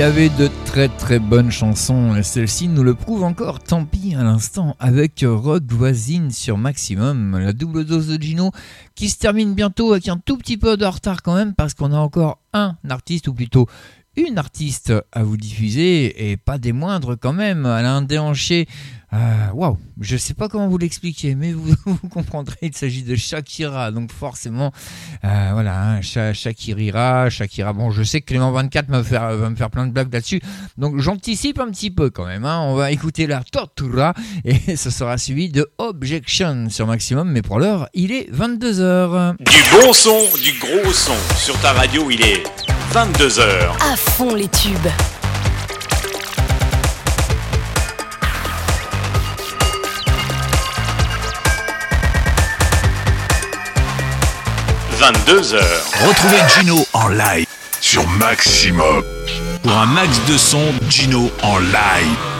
[0.00, 4.14] Il avait de très très bonnes chansons et celle-ci nous le prouve encore, tant pis
[4.14, 8.50] à l'instant, avec Rock Voisine sur Maximum, la double dose de Gino
[8.94, 11.92] qui se termine bientôt avec un tout petit peu de retard quand même parce qu'on
[11.92, 13.66] a encore un artiste ou plutôt
[14.16, 18.68] une artiste à vous diffuser et pas des moindres quand même, Alain Déhanché.
[19.12, 19.16] Euh,
[19.54, 23.90] Waouh, je sais pas comment vous l'expliquer, mais vous, vous comprendrez, il s'agit de Shakira,
[23.90, 24.70] donc forcément,
[25.24, 27.72] euh, voilà, hein, Sha- Shakirira, Shakira.
[27.72, 30.12] Bon, je sais que Clément 24 va me faire, va me faire plein de blagues
[30.12, 30.40] là-dessus,
[30.78, 32.44] donc j'anticipe un petit peu quand même.
[32.44, 32.60] Hein.
[32.62, 34.14] On va écouter la Tortura
[34.44, 39.36] et ce sera suivi de Objection sur Maximum, mais pour l'heure, il est 22h.
[39.38, 41.16] Du bon son, du gros son.
[41.36, 42.44] Sur ta radio, il est
[42.92, 43.70] 22h.
[43.92, 44.88] À fond les tubes.
[55.00, 55.56] 22h.
[56.06, 57.46] Retrouvez Gino en live
[57.80, 59.02] sur Maximum.
[59.62, 62.39] Pour un max de son, Gino en live.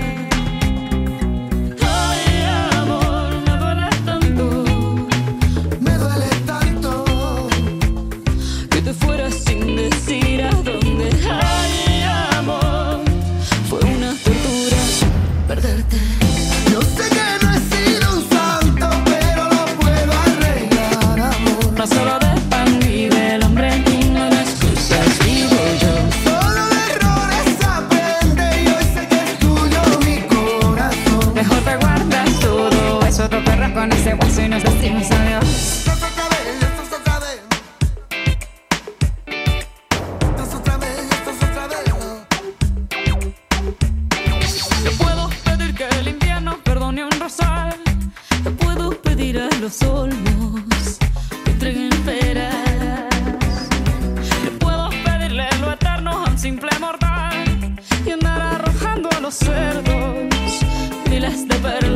[49.61, 50.97] Los olmos
[51.45, 52.55] que entreguen peras.
[54.59, 60.31] Puedo pedirle lo eterno a un simple mortal y andar arrojando a los cerdos
[61.07, 61.90] miles de perlas.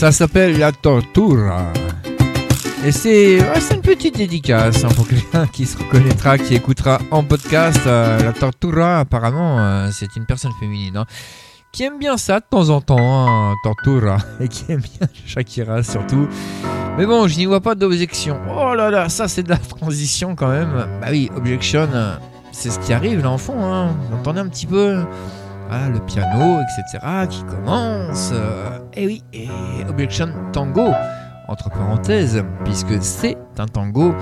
[0.00, 1.74] Ça s'appelle La Tortura.
[2.82, 7.22] Et c'est ouais, une petite dédicace hein, pour quelqu'un qui se reconnaîtra, qui écoutera en
[7.22, 7.82] podcast.
[7.86, 10.96] euh, la Tortura, apparemment, euh, c'est une personne féminine.
[10.96, 11.04] hein,
[11.70, 12.96] qui aime bien ça de temps en temps,
[13.50, 14.16] hein, Tortura.
[14.40, 16.26] Et qui aime bien Shakira surtout.
[16.96, 18.38] Mais bon, je n'y vois pas d'objection.
[18.58, 20.72] Oh là là, ça c'est de la transition quand même.
[21.02, 21.86] Bah oui, objection,
[22.52, 23.62] c'est ce qui arrive là en fond.
[23.62, 23.94] Hein.
[24.08, 25.04] Vous entendez un petit peu
[25.68, 27.04] voilà, le piano, etc.
[27.28, 28.30] qui commence.
[28.32, 29.48] euh, et oui, et
[29.88, 30.88] Objection Tango,
[31.48, 34.14] entre parenthèses, puisque c'est un tango.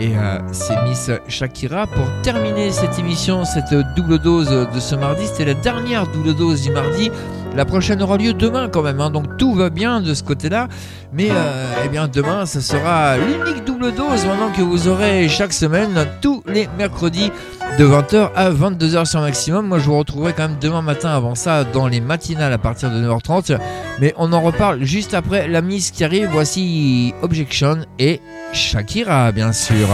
[0.00, 5.26] Et euh, c'est Miss Shakira pour terminer cette émission, cette double dose de ce mardi.
[5.26, 7.10] C'était la dernière double dose du mardi.
[7.56, 10.68] La prochaine aura lieu demain quand même, hein, donc tout va bien de ce côté-là.
[11.12, 15.52] Mais euh, eh bien demain, ce sera l'unique double dose maintenant que vous aurez chaque
[15.52, 17.32] semaine, tous les mercredis
[17.76, 19.66] de 20h à 22h sur maximum.
[19.66, 22.90] Moi, je vous retrouverai quand même demain matin avant ça dans les matinales à partir
[22.90, 23.58] de 9h30.
[24.00, 26.28] Mais on en reparle juste après la mise qui arrive.
[26.32, 28.20] Voici Objection et
[28.52, 29.88] Shakira, bien sûr.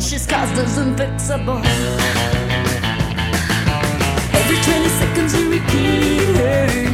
[0.00, 1.62] She's cause doesn't fix a boy.
[4.32, 6.89] Every 20 seconds you repeat her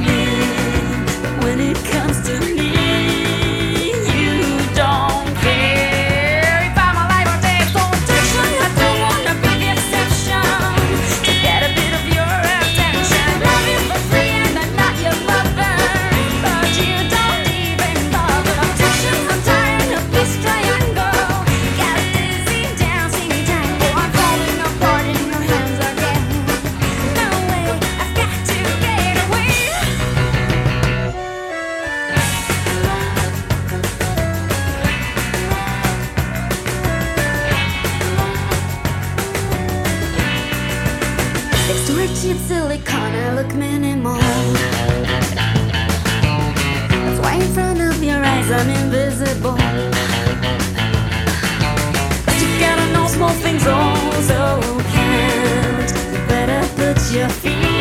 [48.46, 49.56] eyes I'm invisible.
[52.24, 54.60] But you gotta know small things also.
[56.12, 57.75] You better put your feet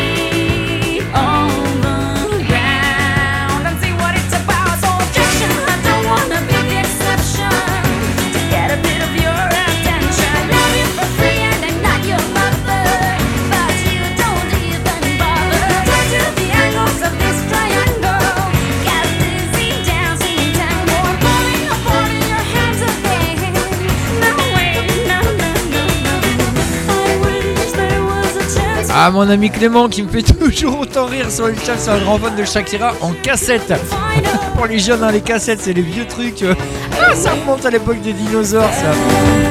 [28.97, 31.99] Ah, mon ami Clément qui me fait toujours autant rire sur le chat, c'est un
[31.99, 33.73] grand fan de Shakira en cassette.
[34.55, 36.45] Pour les jeunes, hein, les cassettes, c'est les vieux trucs.
[36.97, 38.93] Ah, ça remonte à l'époque des dinosaures, ça.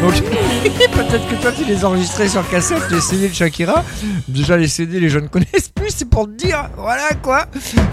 [0.01, 3.85] Donc, peut-être que toi, tu les enregistrais sur cassette, les CD de Shakira.
[4.27, 6.71] Déjà, les CD, les jeunes connaissent plus, c'est pour te dire.
[6.77, 7.45] Voilà quoi.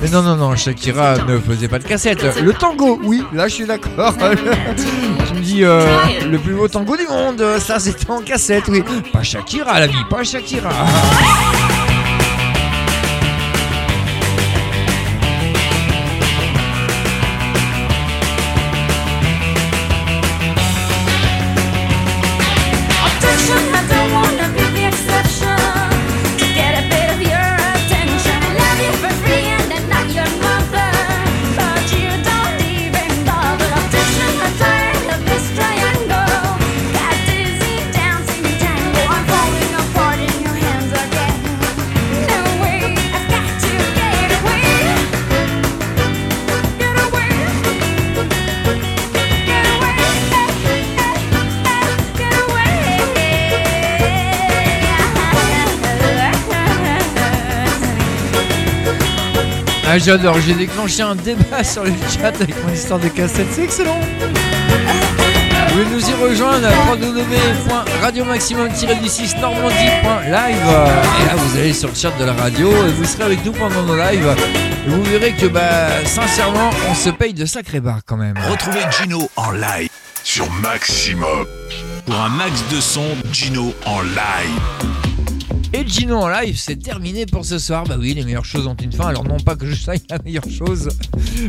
[0.01, 2.23] Mais non, non, non, Shakira ne faisait pas de cassette.
[2.41, 4.15] Le tango, oui, là, je suis d'accord.
[5.59, 5.85] Euh,
[6.29, 8.83] le plus beau tango du monde, ça, c'était en cassette, oui.
[9.11, 10.71] Pas Shakira, la vie, pas Shakira.
[59.93, 63.65] Ah, j'adore, j'ai déclenché un débat sur le chat avec mon histoire de cassette, c'est
[63.65, 63.99] excellent.
[63.99, 70.29] Vous pouvez nous y rejoindre à www.radiomaximum-du6 normandie.live.
[70.29, 73.51] Et là, vous allez sur le chat de la radio et vous serez avec nous
[73.51, 74.33] pendant nos lives.
[74.87, 78.35] Et vous verrez que, bah, sincèrement, on se paye de sacrés bars quand même.
[78.49, 79.89] Retrouvez Gino en live
[80.23, 81.45] sur Maximum.
[82.05, 83.03] Pour un max de son,
[83.33, 85.10] Gino en live.
[85.73, 87.85] Et Gino en live, c'est terminé pour ce soir.
[87.85, 89.07] Bah oui, les meilleures choses ont une fin.
[89.07, 90.89] Alors non pas que je sache la meilleure chose,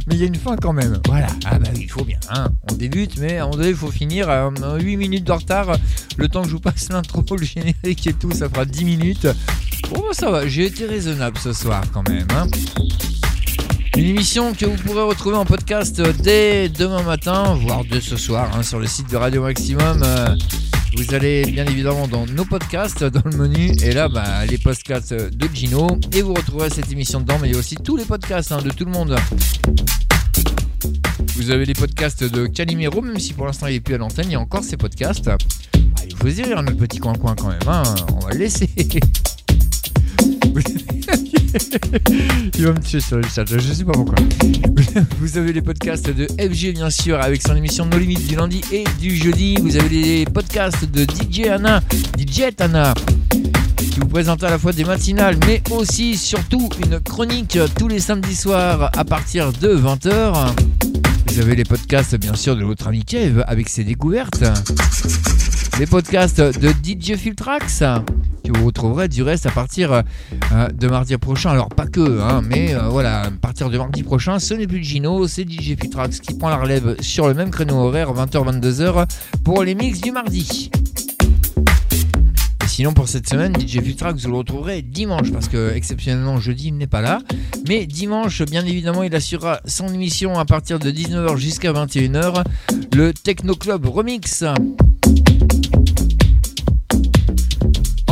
[0.06, 1.00] mais il y a une fin quand même.
[1.06, 1.26] Voilà.
[1.44, 2.18] Ah bah oui, il faut bien.
[2.30, 2.48] hein.
[2.70, 4.30] On débute, mais à un moment donné, il faut finir.
[4.30, 5.76] Euh, 8 minutes de retard.
[6.16, 9.26] Le temps que je vous passe l'intro, le générique et tout, ça fera 10 minutes.
[9.90, 10.46] Bon, bah, ça va.
[10.46, 12.26] J'ai été raisonnable ce soir quand même.
[12.30, 12.46] hein.
[13.96, 18.50] Une émission que vous pourrez retrouver en podcast dès demain matin, voire dès ce soir,
[18.56, 20.00] hein, sur le site de Radio Maximum.
[20.04, 20.34] Euh,
[20.94, 25.14] vous allez bien évidemment dans nos podcasts, dans le menu, et là, bah, les podcasts
[25.14, 28.04] de Gino, et vous retrouverez cette émission dedans, mais il y a aussi tous les
[28.04, 29.16] podcasts hein, de tout le monde.
[31.36, 34.26] Vous avez les podcasts de Calimero, même si pour l'instant il n'est plus à l'antenne,
[34.28, 35.30] il y a encore ces podcasts.
[36.06, 37.82] Il faut se dire, notre petit coin-coin quand même, hein,
[38.14, 38.68] on va le laisser.
[42.54, 44.14] Il va me tuer sur le chat, je sais pas pourquoi.
[45.20, 48.62] Vous avez les podcasts de FG bien sûr avec son émission No Limites du lundi
[48.72, 49.56] et du jeudi.
[49.60, 51.80] Vous avez les podcasts de DJ Anna,
[52.18, 52.94] DJ Anna,
[53.76, 58.00] qui vous présente à la fois des matinales mais aussi surtout une chronique tous les
[58.00, 60.54] samedis soirs à partir de 20h.
[61.26, 64.44] Vous avez les podcasts bien sûr de votre ami Kev avec ses découvertes.
[65.78, 67.82] Les podcasts de DJ Filtrax
[68.42, 71.50] que vous retrouverez du reste à partir euh, de mardi prochain.
[71.50, 74.82] Alors pas que, hein, mais euh, voilà, à partir de mardi prochain, ce n'est plus
[74.82, 79.06] Gino, c'est DJ Filtrax qui prend la relève sur le même créneau horaire, 20h-22h,
[79.44, 80.70] pour les mix du mardi.
[82.66, 86.78] Sinon pour cette semaine, DJ Filtrax, vous le retrouverez dimanche, parce que exceptionnellement jeudi il
[86.78, 87.20] n'est pas là.
[87.68, 92.42] Mais dimanche, bien évidemment, il assurera son émission à partir de 19h jusqu'à 21h,
[92.94, 94.44] le Techno Club Remix.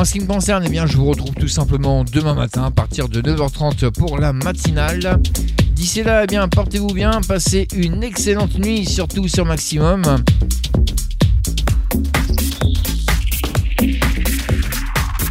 [0.01, 2.71] En ce qui me concerne, eh bien, je vous retrouve tout simplement demain matin à
[2.71, 5.21] partir de 9h30 pour la matinale.
[5.75, 10.03] D'ici là, eh bien, portez-vous bien, passez une excellente nuit, surtout sur Maximum.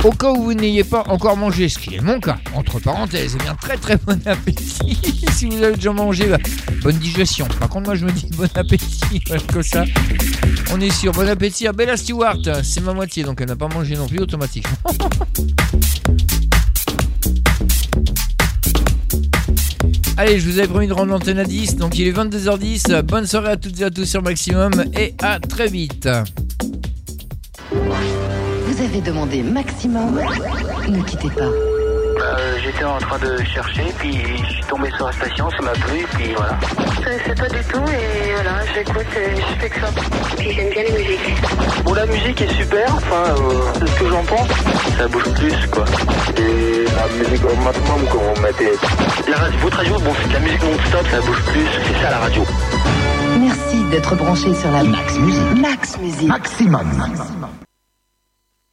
[0.05, 3.35] Au cas où vous n'ayez pas encore mangé, ce qui est mon cas, entre parenthèses,
[3.37, 4.97] eh bien très très bon appétit.
[5.33, 6.37] si vous avez déjà mangé, bah,
[6.81, 7.45] bonne digestion.
[7.59, 9.19] Par contre, moi je me dis bon appétit,
[9.53, 9.83] comme ça.
[10.71, 13.67] On est sûr, bon appétit à Bella Stewart, c'est ma moitié, donc elle n'a pas
[13.67, 14.77] mangé non plus automatiquement.
[20.15, 23.01] Allez, je vous avais promis de rendre l'antenne à 10, donc il est 22h10.
[23.01, 26.07] Bonne soirée à toutes et à tous sur Maximum et à très vite.
[28.79, 30.21] Vous avez demandé maximum.
[30.87, 31.43] Ne quittez pas.
[31.43, 35.71] Euh, J'étais en train de chercher, puis je suis tombé sur la station, ça m'a
[35.71, 36.57] plu, puis voilà.
[36.95, 39.87] Je connaissais pas du tout et voilà, j'écoute et je fais que ça.
[40.37, 41.35] Puis j'aime bien les musiques.
[41.83, 44.47] Bon, la musique est super, enfin, euh, c'est ce que j'en pense.
[44.97, 45.83] Ça bouge plus, quoi.
[46.37, 48.71] Et la musique au maximum, quand on mettait.
[49.29, 52.11] La radio, votre radio, bon, c'est de la musique non-stop, ça bouge plus, c'est ça
[52.11, 52.43] la radio.
[53.41, 55.61] Merci d'être branché sur la Max Musique.
[55.61, 56.29] Max Musique.
[56.29, 56.87] Maximum.